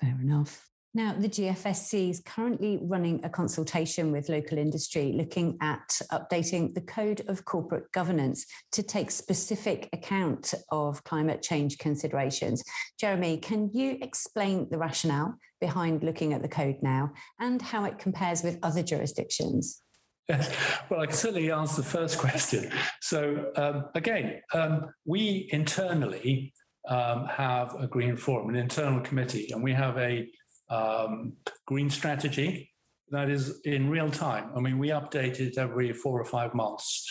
Fair 0.00 0.18
enough. 0.20 0.66
Now, 0.94 1.14
the 1.14 1.28
GFSC 1.28 2.10
is 2.10 2.20
currently 2.20 2.78
running 2.82 3.24
a 3.24 3.30
consultation 3.30 4.12
with 4.12 4.28
local 4.28 4.58
industry 4.58 5.14
looking 5.16 5.56
at 5.62 6.00
updating 6.12 6.74
the 6.74 6.82
Code 6.82 7.22
of 7.28 7.46
Corporate 7.46 7.90
Governance 7.92 8.44
to 8.72 8.82
take 8.82 9.10
specific 9.10 9.88
account 9.94 10.52
of 10.70 11.02
climate 11.04 11.40
change 11.40 11.78
considerations. 11.78 12.62
Jeremy, 13.00 13.38
can 13.38 13.70
you 13.72 13.96
explain 14.02 14.68
the 14.70 14.76
rationale 14.76 15.38
behind 15.62 16.02
looking 16.02 16.34
at 16.34 16.42
the 16.42 16.48
code 16.48 16.76
now 16.82 17.12
and 17.40 17.62
how 17.62 17.84
it 17.84 17.98
compares 17.98 18.42
with 18.42 18.58
other 18.62 18.82
jurisdictions? 18.82 19.80
Well, 20.28 21.00
I 21.00 21.06
can 21.06 21.14
certainly 21.14 21.50
answer 21.50 21.82
the 21.82 21.88
first 21.88 22.18
question. 22.26 22.70
So, 23.00 23.50
um, 23.56 23.86
again, 23.94 24.40
um, 24.52 24.90
we 25.04 25.48
internally 25.52 26.52
um, 26.88 27.26
have 27.26 27.74
a 27.80 27.86
green 27.86 28.16
forum, 28.16 28.48
an 28.48 28.56
internal 28.56 29.00
committee, 29.00 29.50
and 29.52 29.62
we 29.62 29.72
have 29.72 29.96
a 29.98 30.28
um, 30.70 31.34
green 31.66 31.90
strategy 31.90 32.70
that 33.10 33.30
is 33.30 33.60
in 33.64 33.90
real 33.90 34.10
time. 34.10 34.50
I 34.56 34.60
mean, 34.60 34.78
we 34.78 34.88
update 34.88 35.40
it 35.40 35.58
every 35.58 35.92
four 35.92 36.20
or 36.20 36.24
five 36.24 36.54
months. 36.54 37.06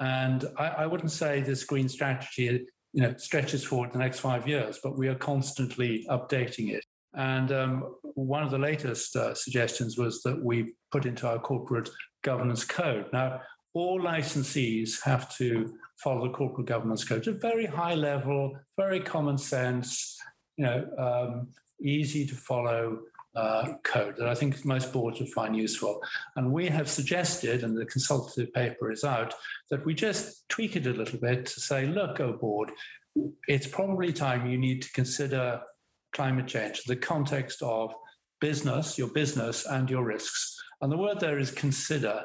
And 0.00 0.44
I, 0.58 0.68
I 0.68 0.86
wouldn't 0.86 1.12
say 1.12 1.40
this 1.40 1.64
green 1.64 1.88
strategy 1.88 2.66
you 2.92 3.02
know, 3.02 3.14
stretches 3.16 3.64
forward 3.64 3.92
the 3.92 3.98
next 3.98 4.20
five 4.20 4.46
years, 4.46 4.78
but 4.82 4.98
we 4.98 5.08
are 5.08 5.14
constantly 5.14 6.06
updating 6.10 6.72
it. 6.72 6.84
And 7.14 7.52
um, 7.52 7.94
one 8.02 8.42
of 8.42 8.50
the 8.50 8.58
latest 8.58 9.16
uh, 9.16 9.34
suggestions 9.34 9.98
was 9.98 10.22
that 10.22 10.42
we 10.42 10.74
put 10.90 11.06
into 11.06 11.28
our 11.28 11.38
corporate 11.38 11.90
governance 12.22 12.64
code. 12.64 13.06
Now, 13.12 13.40
all 13.74 14.00
licensees 14.00 15.02
have 15.02 15.34
to 15.36 15.74
follow 15.96 16.26
the 16.26 16.32
corporate 16.32 16.66
governance 16.66 17.04
code. 17.04 17.18
It's 17.18 17.28
a 17.28 17.32
very 17.32 17.66
high 17.66 17.94
level, 17.94 18.52
very 18.76 19.00
common 19.00 19.38
sense, 19.38 20.18
you 20.56 20.64
know, 20.64 20.86
um, 20.98 21.48
easy 21.82 22.26
to 22.26 22.34
follow 22.34 23.00
uh, 23.34 23.74
code 23.82 24.16
that 24.18 24.28
I 24.28 24.34
think 24.34 24.62
most 24.64 24.92
boards 24.92 25.20
would 25.20 25.30
find 25.30 25.56
useful. 25.56 26.02
And 26.36 26.52
we 26.52 26.66
have 26.68 26.88
suggested, 26.88 27.64
and 27.64 27.76
the 27.76 27.86
consultative 27.86 28.52
paper 28.52 28.90
is 28.90 29.04
out, 29.04 29.34
that 29.70 29.84
we 29.86 29.94
just 29.94 30.48
tweak 30.48 30.76
it 30.76 30.86
a 30.86 30.90
little 30.90 31.18
bit 31.18 31.46
to 31.46 31.60
say, 31.60 31.86
look, 31.86 32.18
go 32.18 32.34
board, 32.34 32.72
it's 33.48 33.66
probably 33.66 34.12
time 34.12 34.46
you 34.46 34.58
need 34.58 34.82
to 34.82 34.92
consider 34.92 35.62
climate 36.12 36.46
change, 36.46 36.82
the 36.84 36.96
context 36.96 37.62
of 37.62 37.94
business, 38.40 38.98
your 38.98 39.08
business, 39.08 39.66
and 39.66 39.88
your 39.88 40.04
risks. 40.04 40.56
And 40.80 40.90
the 40.90 40.98
word 40.98 41.20
there 41.20 41.38
is 41.38 41.50
consider. 41.50 42.24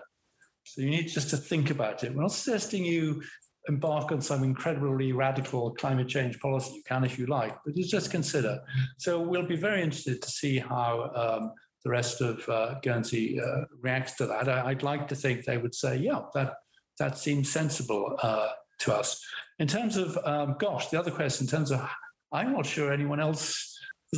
So 0.63 0.81
you 0.81 0.89
need 0.89 1.07
just 1.07 1.29
to 1.29 1.37
think 1.37 1.69
about 1.69 2.03
it. 2.03 2.13
We're 2.13 2.23
not 2.23 2.31
suggesting 2.31 2.83
you 2.83 3.21
embark 3.67 4.11
on 4.11 4.21
some 4.21 4.43
incredibly 4.43 5.11
radical 5.11 5.71
climate 5.75 6.07
change 6.07 6.39
policy. 6.39 6.75
You 6.75 6.83
can 6.85 7.03
if 7.03 7.19
you 7.19 7.25
like, 7.27 7.55
but 7.65 7.75
just 7.75 8.11
consider. 8.11 8.59
So 8.97 9.21
we'll 9.21 9.45
be 9.45 9.55
very 9.55 9.81
interested 9.81 10.21
to 10.21 10.29
see 10.29 10.57
how 10.57 11.11
um, 11.15 11.51
the 11.83 11.91
rest 11.91 12.21
of 12.21 12.47
uh, 12.49 12.75
Guernsey 12.81 13.39
uh, 13.39 13.65
reacts 13.81 14.15
to 14.15 14.25
that. 14.27 14.49
I, 14.49 14.69
would 14.69 14.83
like 14.83 15.07
to 15.09 15.15
think 15.15 15.45
they 15.45 15.57
would 15.57 15.75
say, 15.75 15.97
yeah, 15.97 16.21
that 16.33 16.53
that 16.99 17.17
seems 17.17 17.51
sensible 17.51 18.17
uh, 18.23 18.49
to 18.79 18.93
us. 18.93 19.23
In 19.59 19.67
terms 19.67 19.97
of, 19.97 20.17
um, 20.23 20.55
gosh, 20.59 20.87
the 20.87 20.99
other 20.99 21.11
question, 21.11 21.45
in 21.45 21.49
terms 21.49 21.71
of, 21.71 21.87
I'm 22.31 22.53
not 22.53 22.65
sure 22.65 22.91
anyone 22.91 23.19
else 23.19 23.76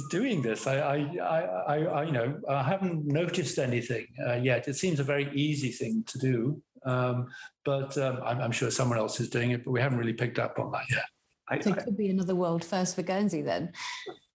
doing 0.10 0.42
this. 0.42 0.68
I, 0.68 0.78
I, 0.78 0.98
I, 1.20 1.78
I, 1.78 2.04
you 2.04 2.12
know, 2.12 2.40
I 2.48 2.64
haven't 2.64 3.06
noticed 3.06 3.58
anything 3.58 4.08
uh, 4.28 4.36
yet. 4.36 4.68
It 4.68 4.76
seems 4.76 5.00
a 5.00 5.04
very 5.04 5.32
easy 5.34 5.72
thing 5.72 6.04
to 6.08 6.20
do, 6.20 6.62
um, 6.86 7.28
but 7.66 7.98
um, 7.98 8.20
I'm, 8.24 8.42
I'm, 8.42 8.52
sure 8.52 8.70
someone 8.72 9.00
else 9.00 9.20
is 9.20 9.30
doing 9.30 9.52
it. 9.52 9.66
But 9.66 9.72
we 9.72 9.82
haven't 9.82 9.98
really 9.98 10.14
picked 10.14 10.40
up 10.40 10.60
on 10.60 10.72
that 10.72 10.86
yet. 10.90 11.06
I, 11.50 11.60
so 11.60 11.72
it 11.72 11.84
could 11.84 11.98
be 11.98 12.10
another 12.10 12.36
world 12.36 12.64
first 12.64 12.96
for 12.96 13.02
Guernsey 13.02 13.42
then. 13.42 13.72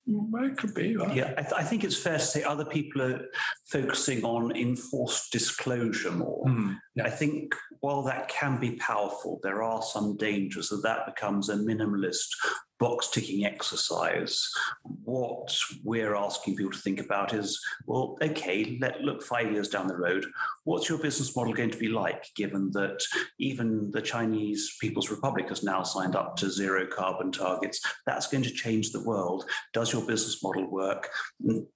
Well, 0.07 0.45
it 0.45 0.59
could 0.59 0.75
be. 0.75 0.97
Right? 0.97 1.17
Yeah, 1.17 1.35
I, 1.39 1.43
th- 1.43 1.55
I, 1.57 1.63
think 1.63 1.83
it's 1.83 1.97
fair 1.97 2.19
to 2.19 2.25
say 2.25 2.43
other 2.43 2.65
people 2.65 3.03
are 3.03 3.27
focusing 3.67 4.23
on 4.25 4.55
enforced 4.55 5.33
disclosure 5.33 6.11
more. 6.11 6.45
Mm, 6.47 6.77
yeah. 6.95 7.05
I 7.05 7.11
think 7.11 7.55
while 7.85 8.03
that 8.03 8.29
can 8.29 8.59
be 8.59 8.77
powerful, 8.77 9.39
there 9.43 9.63
are 9.63 9.83
some 9.83 10.17
dangers 10.17 10.71
that 10.71 10.83
that 10.83 11.05
becomes 11.05 11.51
a 11.51 11.57
minimalist 11.57 12.29
box 12.81 13.11
ticking 13.11 13.45
exercise. 13.45 14.49
What 15.05 15.55
we're 15.83 16.15
asking 16.15 16.57
people 16.57 16.73
to 16.73 16.79
think 16.79 16.99
about 16.99 17.35
is 17.35 17.61
well, 17.87 18.17
okay, 18.23 18.79
let 18.81 19.03
look 19.03 19.23
five 19.23 19.53
years 19.53 19.69
down 19.69 19.87
the 19.87 19.99
road. 19.99 20.25
What's 20.65 20.89
your 20.89 20.97
business 20.97 21.37
model 21.37 21.53
going 21.53 21.73
to 21.73 21.79
be 21.79 21.89
like, 21.89 22.25
given 22.35 22.71
that 22.73 23.03
even 23.39 23.91
the 23.91 24.01
Chinese 24.01 24.77
People's 24.81 25.11
Republic 25.11 25.51
has 25.51 25.63
now 25.63 25.83
signed 25.83 26.17
up 26.17 26.37
to 26.37 26.51
zero 26.51 26.87
carbon 26.87 27.33
targets? 27.33 27.83
That's 28.07 28.29
going 28.29 28.45
to 28.45 28.51
change 28.51 28.93
the 28.93 29.05
world. 29.05 29.45
Does 29.75 29.93
your 29.93 30.07
business 30.07 30.43
model 30.43 30.71
work? 30.71 31.11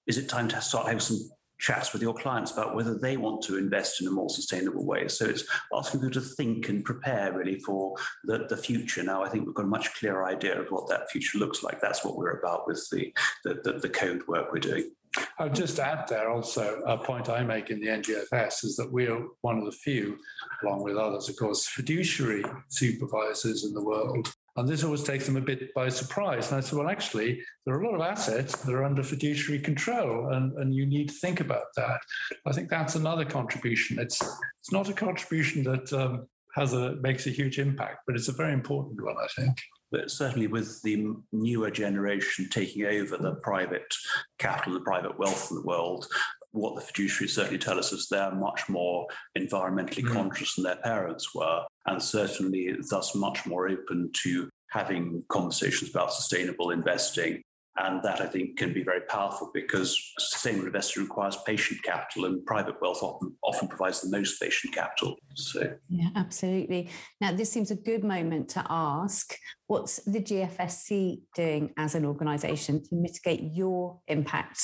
Is 0.06 0.16
it 0.16 0.30
time 0.30 0.48
to 0.48 0.60
start 0.62 0.86
having 0.86 1.00
some 1.00 1.20
chats 1.58 1.92
with 1.92 2.02
your 2.02 2.14
clients 2.14 2.52
about 2.52 2.74
whether 2.74 2.96
they 2.96 3.16
want 3.16 3.42
to 3.42 3.58
invest 3.58 4.00
in 4.00 4.06
a 4.06 4.10
more 4.10 4.30
sustainable 4.30 4.84
way. 4.84 5.08
So 5.08 5.26
it's 5.26 5.44
asking 5.74 6.00
people 6.00 6.20
to 6.20 6.28
think 6.28 6.68
and 6.68 6.84
prepare 6.84 7.32
really 7.32 7.58
for 7.60 7.96
the, 8.24 8.46
the 8.48 8.56
future. 8.56 9.02
Now, 9.02 9.22
I 9.22 9.28
think 9.28 9.46
we've 9.46 9.54
got 9.54 9.64
a 9.64 9.68
much 9.68 9.94
clearer 9.94 10.24
idea 10.24 10.60
of 10.60 10.68
what 10.68 10.88
that 10.88 11.10
future 11.10 11.38
looks 11.38 11.62
like. 11.62 11.80
That's 11.80 12.04
what 12.04 12.16
we're 12.16 12.38
about 12.38 12.66
with 12.66 12.86
the, 12.90 13.12
the, 13.44 13.60
the, 13.64 13.78
the 13.80 13.88
code 13.88 14.22
work 14.28 14.52
we're 14.52 14.60
doing. 14.60 14.90
I'll 15.38 15.48
just 15.48 15.78
add 15.78 16.06
there 16.08 16.30
also 16.30 16.80
a 16.86 16.98
point 16.98 17.28
I 17.28 17.42
make 17.42 17.70
in 17.70 17.80
the 17.80 17.86
NGFS 17.86 18.64
is 18.64 18.76
that 18.76 18.92
we're 18.92 19.26
one 19.40 19.58
of 19.58 19.64
the 19.64 19.72
few, 19.72 20.18
along 20.62 20.82
with 20.82 20.96
others, 20.96 21.28
of 21.28 21.36
course, 21.36 21.66
fiduciary 21.66 22.44
supervisors 22.68 23.64
in 23.64 23.72
the 23.72 23.82
world 23.82 24.32
and 24.58 24.68
this 24.68 24.84
always 24.84 25.04
takes 25.04 25.26
them 25.26 25.36
a 25.36 25.40
bit 25.40 25.72
by 25.74 25.88
surprise. 25.88 26.50
And 26.50 26.58
I 26.58 26.60
said, 26.60 26.78
well, 26.78 26.88
actually, 26.88 27.42
there 27.64 27.74
are 27.74 27.80
a 27.80 27.86
lot 27.86 27.94
of 27.94 28.00
assets 28.00 28.56
that 28.56 28.74
are 28.74 28.84
under 28.84 29.02
fiduciary 29.02 29.60
control, 29.60 30.32
and, 30.32 30.52
and 30.58 30.74
you 30.74 30.86
need 30.86 31.08
to 31.08 31.14
think 31.14 31.40
about 31.40 31.66
that. 31.76 32.00
I 32.46 32.52
think 32.52 32.68
that's 32.68 32.94
another 32.94 33.24
contribution. 33.24 33.98
It's 33.98 34.20
it's 34.60 34.72
not 34.72 34.88
a 34.88 34.92
contribution 34.92 35.62
that 35.64 35.92
um, 35.92 36.26
has 36.54 36.72
a 36.72 36.96
makes 36.96 37.26
a 37.26 37.30
huge 37.30 37.58
impact, 37.58 37.98
but 38.06 38.16
it's 38.16 38.28
a 38.28 38.32
very 38.32 38.52
important 38.52 39.02
one, 39.02 39.16
I 39.16 39.28
think. 39.40 39.56
But 39.90 40.10
certainly, 40.10 40.48
with 40.48 40.82
the 40.82 41.14
newer 41.32 41.70
generation 41.70 42.48
taking 42.50 42.84
over 42.84 43.16
the 43.16 43.36
private 43.36 43.94
capital, 44.38 44.74
the 44.74 44.80
private 44.80 45.18
wealth 45.18 45.50
of 45.50 45.56
the 45.58 45.66
world, 45.66 46.06
what 46.52 46.74
the 46.74 46.80
fiduciaries 46.80 47.30
certainly 47.30 47.58
tell 47.58 47.78
us 47.78 47.92
is 47.92 48.08
they're 48.08 48.34
much 48.34 48.68
more 48.68 49.06
environmentally 49.36 50.02
mm. 50.02 50.12
conscious 50.12 50.54
than 50.54 50.64
their 50.64 50.76
parents 50.76 51.34
were, 51.34 51.62
and 51.86 52.02
certainly 52.02 52.74
thus 52.90 53.14
much 53.14 53.46
more 53.46 53.68
open 53.68 54.10
to 54.24 54.48
having 54.70 55.22
conversations 55.28 55.90
about 55.90 56.12
sustainable 56.12 56.70
investing. 56.70 57.42
And 57.80 58.02
that 58.02 58.20
I 58.20 58.26
think 58.26 58.58
can 58.58 58.74
be 58.74 58.82
very 58.82 59.02
powerful 59.02 59.52
because 59.54 59.96
sustainable 60.18 60.66
investing 60.66 61.04
requires 61.04 61.38
patient 61.46 61.80
capital, 61.84 62.24
and 62.24 62.44
private 62.44 62.74
wealth 62.82 63.04
often, 63.04 63.36
often 63.44 63.68
provides 63.68 64.00
the 64.00 64.10
most 64.10 64.40
patient 64.42 64.74
capital. 64.74 65.14
So, 65.36 65.74
yeah, 65.88 66.08
absolutely. 66.16 66.90
Now, 67.20 67.30
this 67.30 67.52
seems 67.52 67.70
a 67.70 67.76
good 67.76 68.02
moment 68.02 68.48
to 68.50 68.64
ask 68.68 69.32
what's 69.68 70.02
the 70.06 70.18
GFSC 70.18 71.20
doing 71.36 71.72
as 71.76 71.94
an 71.94 72.04
organisation 72.04 72.82
to 72.82 72.96
mitigate 72.96 73.42
your 73.52 74.00
impact 74.08 74.60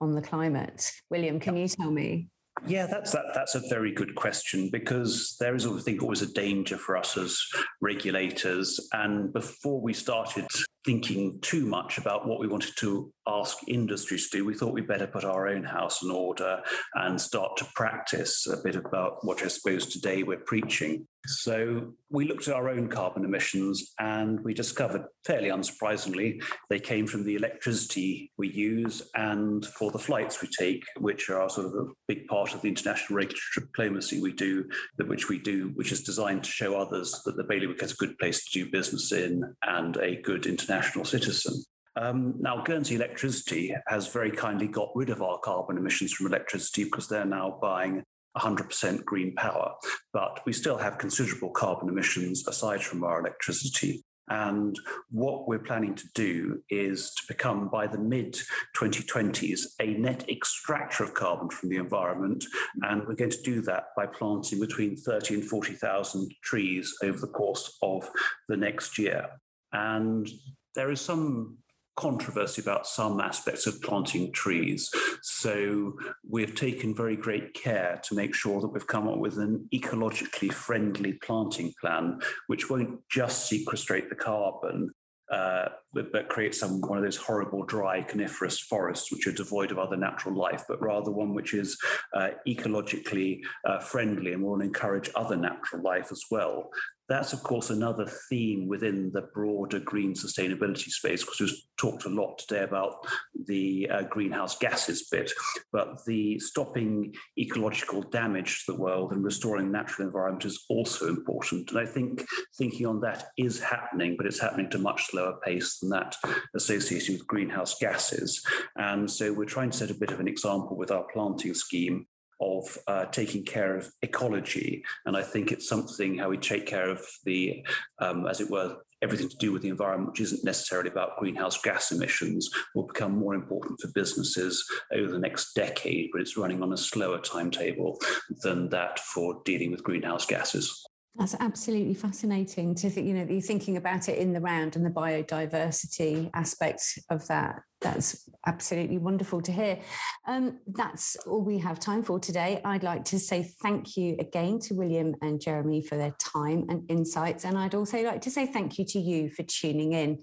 on 0.00 0.14
the 0.14 0.22
climate. 0.22 0.92
William, 1.10 1.38
can 1.38 1.56
you 1.56 1.68
tell 1.68 1.90
me? 1.90 2.28
Yeah, 2.66 2.86
that's 2.86 3.12
that. 3.12 3.26
That's 3.34 3.54
a 3.54 3.62
very 3.68 3.92
good 3.92 4.14
question 4.14 4.68
because 4.70 5.36
there 5.40 5.54
is, 5.54 5.66
I 5.66 5.78
think, 5.78 6.02
always 6.02 6.22
a 6.22 6.32
danger 6.32 6.76
for 6.76 6.96
us 6.96 7.16
as 7.16 7.40
regulators. 7.80 8.88
And 8.92 9.32
before 9.32 9.80
we 9.80 9.94
started 9.94 10.46
thinking 10.84 11.38
too 11.42 11.66
much 11.66 11.98
about 11.98 12.26
what 12.26 12.40
we 12.40 12.48
wanted 12.48 12.74
to 12.76 13.12
ask 13.26 13.58
industries 13.68 14.28
to 14.28 14.38
do, 14.38 14.44
we 14.44 14.54
thought 14.54 14.72
we'd 14.72 14.88
better 14.88 15.06
put 15.06 15.24
our 15.24 15.48
own 15.48 15.62
house 15.62 16.02
in 16.02 16.10
order 16.10 16.62
and 16.94 17.20
start 17.20 17.56
to 17.58 17.66
practice 17.74 18.46
a 18.46 18.56
bit 18.62 18.76
about 18.76 19.24
what 19.24 19.42
I 19.42 19.48
suppose 19.48 19.86
today 19.86 20.22
we're 20.22 20.38
preaching. 20.38 21.06
So 21.26 21.92
we 22.08 22.26
looked 22.26 22.48
at 22.48 22.54
our 22.54 22.70
own 22.70 22.88
carbon 22.88 23.26
emissions 23.26 23.92
and 23.98 24.40
we 24.40 24.54
discovered, 24.54 25.04
fairly 25.26 25.50
unsurprisingly, 25.50 26.42
they 26.70 26.80
came 26.80 27.06
from 27.06 27.24
the 27.24 27.36
electricity 27.36 28.32
we 28.38 28.48
use 28.50 29.02
and 29.14 29.64
for 29.66 29.90
the 29.90 29.98
flights 29.98 30.40
we 30.40 30.48
take, 30.48 30.82
which 30.98 31.28
are 31.28 31.48
sort 31.50 31.66
of 31.66 31.74
a 31.74 31.92
big 32.08 32.26
part 32.26 32.54
of 32.54 32.62
the 32.62 32.68
international 32.68 33.16
regulatory 33.16 33.66
diplomacy 33.66 34.20
we 34.20 34.32
do, 34.32 34.64
which 35.06 35.28
we 35.28 35.38
do, 35.38 35.72
which 35.74 35.92
is 35.92 36.02
designed 36.02 36.42
to 36.42 36.50
show 36.50 36.74
others 36.74 37.20
that 37.26 37.36
the 37.36 37.44
bailiwick 37.44 37.82
is 37.82 37.92
a 37.92 37.96
good 37.96 38.18
place 38.18 38.42
to 38.46 38.64
do 38.64 38.70
business 38.70 39.12
in 39.12 39.54
and 39.62 39.98
a 39.98 40.20
good 40.22 40.46
international 40.46 40.69
citizen. 41.04 41.62
Um, 41.96 42.34
now, 42.38 42.62
Guernsey 42.62 42.94
Electricity 42.94 43.74
has 43.88 44.08
very 44.08 44.30
kindly 44.30 44.68
got 44.68 44.90
rid 44.94 45.10
of 45.10 45.22
our 45.22 45.38
carbon 45.38 45.76
emissions 45.76 46.12
from 46.12 46.26
electricity 46.26 46.84
because 46.84 47.08
they're 47.08 47.24
now 47.24 47.58
buying 47.60 48.04
100% 48.36 49.04
green 49.04 49.34
power. 49.34 49.74
But 50.12 50.40
we 50.46 50.52
still 50.52 50.78
have 50.78 50.98
considerable 50.98 51.50
carbon 51.50 51.88
emissions 51.88 52.46
aside 52.46 52.82
from 52.82 53.04
our 53.04 53.20
electricity. 53.20 54.04
And 54.28 54.78
what 55.10 55.48
we're 55.48 55.58
planning 55.58 55.96
to 55.96 56.04
do 56.14 56.62
is 56.70 57.12
to 57.14 57.22
become, 57.26 57.68
by 57.68 57.88
the 57.88 57.98
mid 57.98 58.38
2020s, 58.76 59.62
a 59.80 59.86
net 59.94 60.28
extractor 60.28 61.02
of 61.02 61.14
carbon 61.14 61.50
from 61.50 61.68
the 61.68 61.78
environment. 61.78 62.44
And 62.82 63.02
we're 63.06 63.16
going 63.16 63.32
to 63.32 63.42
do 63.42 63.60
that 63.62 63.86
by 63.96 64.06
planting 64.06 64.60
between 64.60 64.96
30 64.96 65.34
and 65.34 65.44
40,000 65.44 66.32
trees 66.44 66.94
over 67.02 67.18
the 67.18 67.26
course 67.26 67.76
of 67.82 68.08
the 68.48 68.56
next 68.56 68.98
year. 68.98 69.26
And 69.72 70.28
there 70.74 70.90
is 70.90 71.00
some 71.00 71.58
controversy 71.96 72.62
about 72.62 72.86
some 72.86 73.20
aspects 73.20 73.66
of 73.66 73.80
planting 73.82 74.32
trees. 74.32 74.88
So 75.22 75.94
we've 76.28 76.54
taken 76.54 76.94
very 76.94 77.16
great 77.16 77.52
care 77.52 78.00
to 78.04 78.14
make 78.14 78.34
sure 78.34 78.60
that 78.60 78.68
we've 78.68 78.86
come 78.86 79.06
up 79.06 79.18
with 79.18 79.38
an 79.38 79.68
ecologically 79.74 80.52
friendly 80.52 81.14
planting 81.14 81.74
plan, 81.80 82.20
which 82.46 82.70
won't 82.70 83.00
just 83.10 83.48
sequestrate 83.48 84.08
the 84.08 84.16
carbon, 84.16 84.90
uh, 85.30 85.68
but, 85.92 86.10
but 86.10 86.28
create 86.28 86.54
some 86.54 86.80
one 86.80 86.98
of 86.98 87.04
those 87.04 87.16
horrible 87.16 87.64
dry 87.64 88.02
coniferous 88.02 88.58
forests 88.58 89.12
which 89.12 89.26
are 89.26 89.32
devoid 89.32 89.70
of 89.70 89.78
other 89.78 89.96
natural 89.96 90.34
life, 90.34 90.64
but 90.68 90.82
rather 90.82 91.10
one 91.10 91.34
which 91.34 91.54
is 91.54 91.78
uh, 92.14 92.30
ecologically 92.48 93.40
uh, 93.64 93.78
friendly 93.78 94.32
and 94.32 94.42
will 94.42 94.60
encourage 94.60 95.10
other 95.14 95.36
natural 95.36 95.82
life 95.82 96.10
as 96.10 96.24
well. 96.30 96.70
That's, 97.10 97.32
of 97.32 97.42
course, 97.42 97.70
another 97.70 98.06
theme 98.30 98.68
within 98.68 99.10
the 99.12 99.28
broader 99.34 99.80
green 99.80 100.14
sustainability 100.14 100.90
space, 100.90 101.24
because 101.24 101.40
we've 101.40 101.60
talked 101.76 102.04
a 102.04 102.08
lot 102.08 102.38
today 102.38 102.62
about 102.62 103.04
the 103.46 103.90
uh, 103.90 104.02
greenhouse 104.02 104.56
gases 104.56 105.08
bit, 105.10 105.32
but 105.72 106.04
the 106.06 106.38
stopping 106.38 107.12
ecological 107.36 108.02
damage 108.02 108.64
to 108.64 108.72
the 108.72 108.78
world 108.78 109.10
and 109.10 109.24
restoring 109.24 109.72
natural 109.72 110.06
environment 110.06 110.44
is 110.44 110.64
also 110.70 111.08
important. 111.08 111.68
And 111.72 111.80
I 111.80 111.86
think 111.86 112.24
thinking 112.56 112.86
on 112.86 113.00
that 113.00 113.26
is 113.36 113.60
happening, 113.60 114.14
but 114.16 114.26
it's 114.26 114.40
happening 114.40 114.70
to 114.70 114.78
a 114.78 114.80
much 114.80 115.06
slower 115.06 115.38
pace 115.44 115.78
than 115.80 115.90
that 115.90 116.14
associated 116.54 117.14
with 117.14 117.26
greenhouse 117.26 117.76
gases. 117.80 118.40
And 118.76 119.10
so 119.10 119.32
we're 119.32 119.46
trying 119.46 119.70
to 119.70 119.76
set 119.76 119.90
a 119.90 119.94
bit 119.94 120.12
of 120.12 120.20
an 120.20 120.28
example 120.28 120.76
with 120.76 120.92
our 120.92 121.06
planting 121.12 121.54
scheme 121.54 122.06
of 122.40 122.78
uh, 122.86 123.04
taking 123.06 123.44
care 123.44 123.76
of 123.76 123.90
ecology. 124.02 124.82
And 125.06 125.16
I 125.16 125.22
think 125.22 125.52
it's 125.52 125.68
something 125.68 126.18
how 126.18 126.30
we 126.30 126.38
take 126.38 126.66
care 126.66 126.88
of 126.88 127.04
the, 127.24 127.64
um, 128.00 128.26
as 128.26 128.40
it 128.40 128.50
were, 128.50 128.76
everything 129.02 129.28
to 129.28 129.36
do 129.36 129.52
with 129.52 129.62
the 129.62 129.68
environment, 129.68 130.10
which 130.10 130.20
isn't 130.20 130.44
necessarily 130.44 130.90
about 130.90 131.16
greenhouse 131.18 131.60
gas 131.60 131.90
emissions, 131.90 132.50
will 132.74 132.86
become 132.86 133.16
more 133.16 133.34
important 133.34 133.80
for 133.80 133.88
businesses 133.94 134.64
over 134.92 135.10
the 135.10 135.18
next 135.18 135.54
decade, 135.54 136.10
but 136.12 136.20
it's 136.20 136.36
running 136.36 136.62
on 136.62 136.72
a 136.72 136.76
slower 136.76 137.18
timetable 137.18 137.98
than 138.42 138.68
that 138.68 138.98
for 138.98 139.40
dealing 139.44 139.70
with 139.70 139.82
greenhouse 139.82 140.26
gases. 140.26 140.84
That's 141.16 141.34
absolutely 141.40 141.94
fascinating 141.94 142.74
to 142.76 142.88
think, 142.88 143.06
you 143.06 143.14
know, 143.14 143.26
you're 143.28 143.40
thinking 143.40 143.76
about 143.76 144.08
it 144.08 144.18
in 144.18 144.32
the 144.32 144.40
round 144.40 144.76
and 144.76 144.86
the 144.86 144.90
biodiversity 144.90 146.30
aspect 146.34 146.98
of 147.10 147.26
that 147.26 147.62
that's 147.80 148.28
absolutely 148.46 148.98
wonderful 148.98 149.40
to 149.42 149.52
hear. 149.52 149.78
Um, 150.26 150.58
that's 150.66 151.16
all 151.26 151.42
we 151.42 151.58
have 151.58 151.78
time 151.78 152.02
for 152.02 152.18
today. 152.18 152.60
I'd 152.64 152.82
like 152.82 153.04
to 153.06 153.18
say 153.18 153.42
thank 153.62 153.96
you 153.96 154.16
again 154.18 154.58
to 154.60 154.74
William 154.74 155.14
and 155.22 155.40
Jeremy 155.40 155.82
for 155.82 155.96
their 155.96 156.14
time 156.18 156.66
and 156.68 156.90
insights. 156.90 157.44
And 157.44 157.58
I'd 157.58 157.74
also 157.74 158.02
like 158.02 158.20
to 158.22 158.30
say 158.30 158.46
thank 158.46 158.78
you 158.78 158.84
to 158.86 158.98
you 158.98 159.30
for 159.30 159.42
tuning 159.42 159.92
in. 159.92 160.22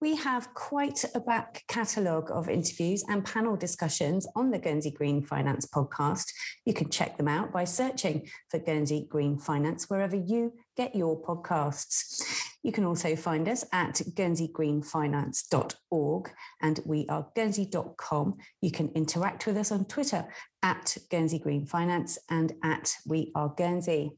We 0.00 0.16
have 0.16 0.52
quite 0.54 1.04
a 1.14 1.20
back 1.20 1.64
catalogue 1.68 2.30
of 2.30 2.48
interviews 2.48 3.04
and 3.08 3.24
panel 3.24 3.56
discussions 3.56 4.26
on 4.34 4.50
the 4.50 4.58
Guernsey 4.58 4.90
Green 4.90 5.22
Finance 5.22 5.66
podcast. 5.66 6.32
You 6.64 6.74
can 6.74 6.90
check 6.90 7.16
them 7.16 7.28
out 7.28 7.52
by 7.52 7.64
searching 7.64 8.28
for 8.50 8.58
Guernsey 8.58 9.06
Green 9.08 9.38
Finance 9.38 9.88
wherever 9.88 10.16
you 10.16 10.52
get 10.76 10.94
your 10.94 11.20
podcasts. 11.20 12.22
You 12.62 12.72
can 12.72 12.84
also 12.84 13.14
find 13.14 13.48
us 13.48 13.64
at 13.72 14.00
guernseygreenfinance.org 14.14 16.30
and 16.62 16.80
we 16.86 17.06
are 17.08 17.28
guernsey.com. 17.36 18.36
You 18.62 18.70
can 18.70 18.88
interact 18.94 19.46
with 19.46 19.56
us 19.56 19.70
on 19.70 19.84
Twitter 19.84 20.26
at 20.62 20.96
Guernsey 21.10 21.38
Green 21.38 21.66
Finance 21.66 22.18
and 22.30 22.54
at 22.62 22.94
We 23.06 23.30
Are 23.34 23.52
Guernsey. 23.54 24.12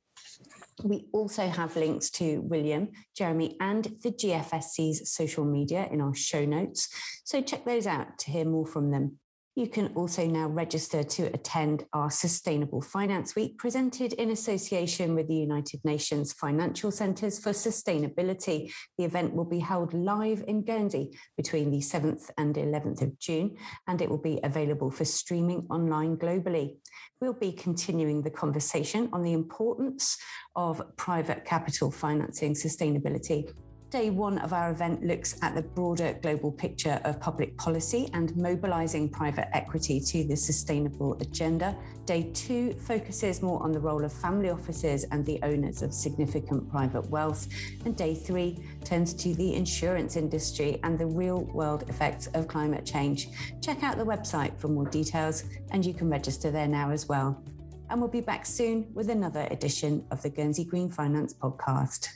We 0.85 1.09
also 1.12 1.49
have 1.49 1.77
links 1.77 2.11
to 2.11 2.40
William, 2.42 2.90
Jeremy, 3.16 3.57
and 3.61 3.85
the 4.03 4.12
GFSC's 4.12 5.11
social 5.11 5.45
media 5.45 5.88
in 5.90 6.01
our 6.01 6.14
show 6.14 6.45
notes. 6.45 6.88
So 7.25 7.40
check 7.40 7.64
those 7.64 7.87
out 7.87 8.19
to 8.21 8.31
hear 8.31 8.45
more 8.45 8.66
from 8.66 8.90
them. 8.90 9.19
You 9.59 9.69
can 9.69 9.90
also 9.95 10.27
now 10.27 10.49
register 10.49 11.03
to 11.03 11.23
attend 11.33 11.87
our 11.95 12.11
Sustainable 12.11 12.83
Finance 12.83 13.35
Week, 13.35 13.57
presented 13.57 14.12
in 14.12 14.29
association 14.29 15.14
with 15.14 15.29
the 15.29 15.35
United 15.35 15.81
Nations 15.83 16.35
Financial 16.35 16.90
Centres 16.90 17.38
for 17.38 17.53
Sustainability. 17.53 18.71
The 18.99 19.05
event 19.05 19.33
will 19.35 19.47
be 19.47 19.61
held 19.61 19.95
live 19.95 20.45
in 20.47 20.62
Guernsey 20.62 21.19
between 21.38 21.71
the 21.71 21.79
7th 21.79 22.31
and 22.37 22.55
11th 22.55 23.01
of 23.01 23.19
June, 23.19 23.57
and 23.87 24.03
it 24.03 24.11
will 24.11 24.19
be 24.21 24.40
available 24.45 24.90
for 24.90 25.07
streaming 25.07 25.66
online 25.71 26.19
globally. 26.19 26.77
We'll 27.23 27.33
be 27.33 27.53
continuing 27.53 28.21
the 28.21 28.31
conversation 28.31 29.09
on 29.14 29.23
the 29.23 29.33
importance 29.33 30.19
of 30.55 30.83
private 30.99 31.47
capital 31.47 31.90
financing 31.90 32.53
sustainability 32.53 33.51
Day 33.90 34.11
one 34.11 34.38
of 34.38 34.53
our 34.53 34.72
event 34.72 35.05
looks 35.05 35.38
at 35.42 35.55
the 35.55 35.62
broader 35.62 36.18
global 36.20 36.51
picture 36.51 37.01
of 37.05 37.20
public 37.20 37.57
policy 37.57 38.11
and 38.14 38.37
mobilising 38.37 39.09
private 39.09 39.46
equity 39.57 40.01
to 40.01 40.25
the 40.25 40.35
sustainable 40.35 41.14
agenda. 41.20 41.77
Day 42.05 42.33
two 42.35 42.72
focuses 42.72 43.42
more 43.42 43.62
on 43.62 43.70
the 43.70 43.79
role 43.79 44.05
of 44.05 44.12
family 44.12 44.51
offices 44.51 45.05
and 45.12 45.25
the 45.25 45.38
owners 45.44 45.83
of 45.83 45.94
significant 45.94 46.68
private 46.68 47.09
wealth. 47.11 47.46
And 47.85 47.96
day 47.96 48.16
three 48.16 48.59
turns 48.85 49.14
to 49.14 49.33
the 49.37 49.55
insurance 49.55 50.16
industry 50.16 50.81
and 50.83 50.99
the 50.99 51.07
real 51.07 51.44
world 51.44 51.88
effects 51.88 52.27
of 52.35 52.49
climate 52.49 52.85
change. 52.85 53.29
Check 53.62 53.85
out 53.85 53.99
the 53.99 54.05
website 54.05 54.59
for 54.59 54.66
more 54.66 54.87
details, 54.87 55.44
and 55.70 55.87
you 55.87 55.94
can 55.94 56.11
register 56.11 56.51
there 56.51 56.68
now 56.68 56.90
as 56.90 57.09
well. 57.09 57.40
And 57.88 58.01
we'll 58.01 58.11
be 58.11 58.20
back 58.20 58.46
soon 58.46 58.88
with 58.94 59.11
another 59.11 59.46
edition 59.53 60.05
of 60.11 60.22
the 60.22 60.29
Guernsey 60.29 60.64
Green 60.64 60.90
Finance 60.90 61.35
podcast. 61.35 62.09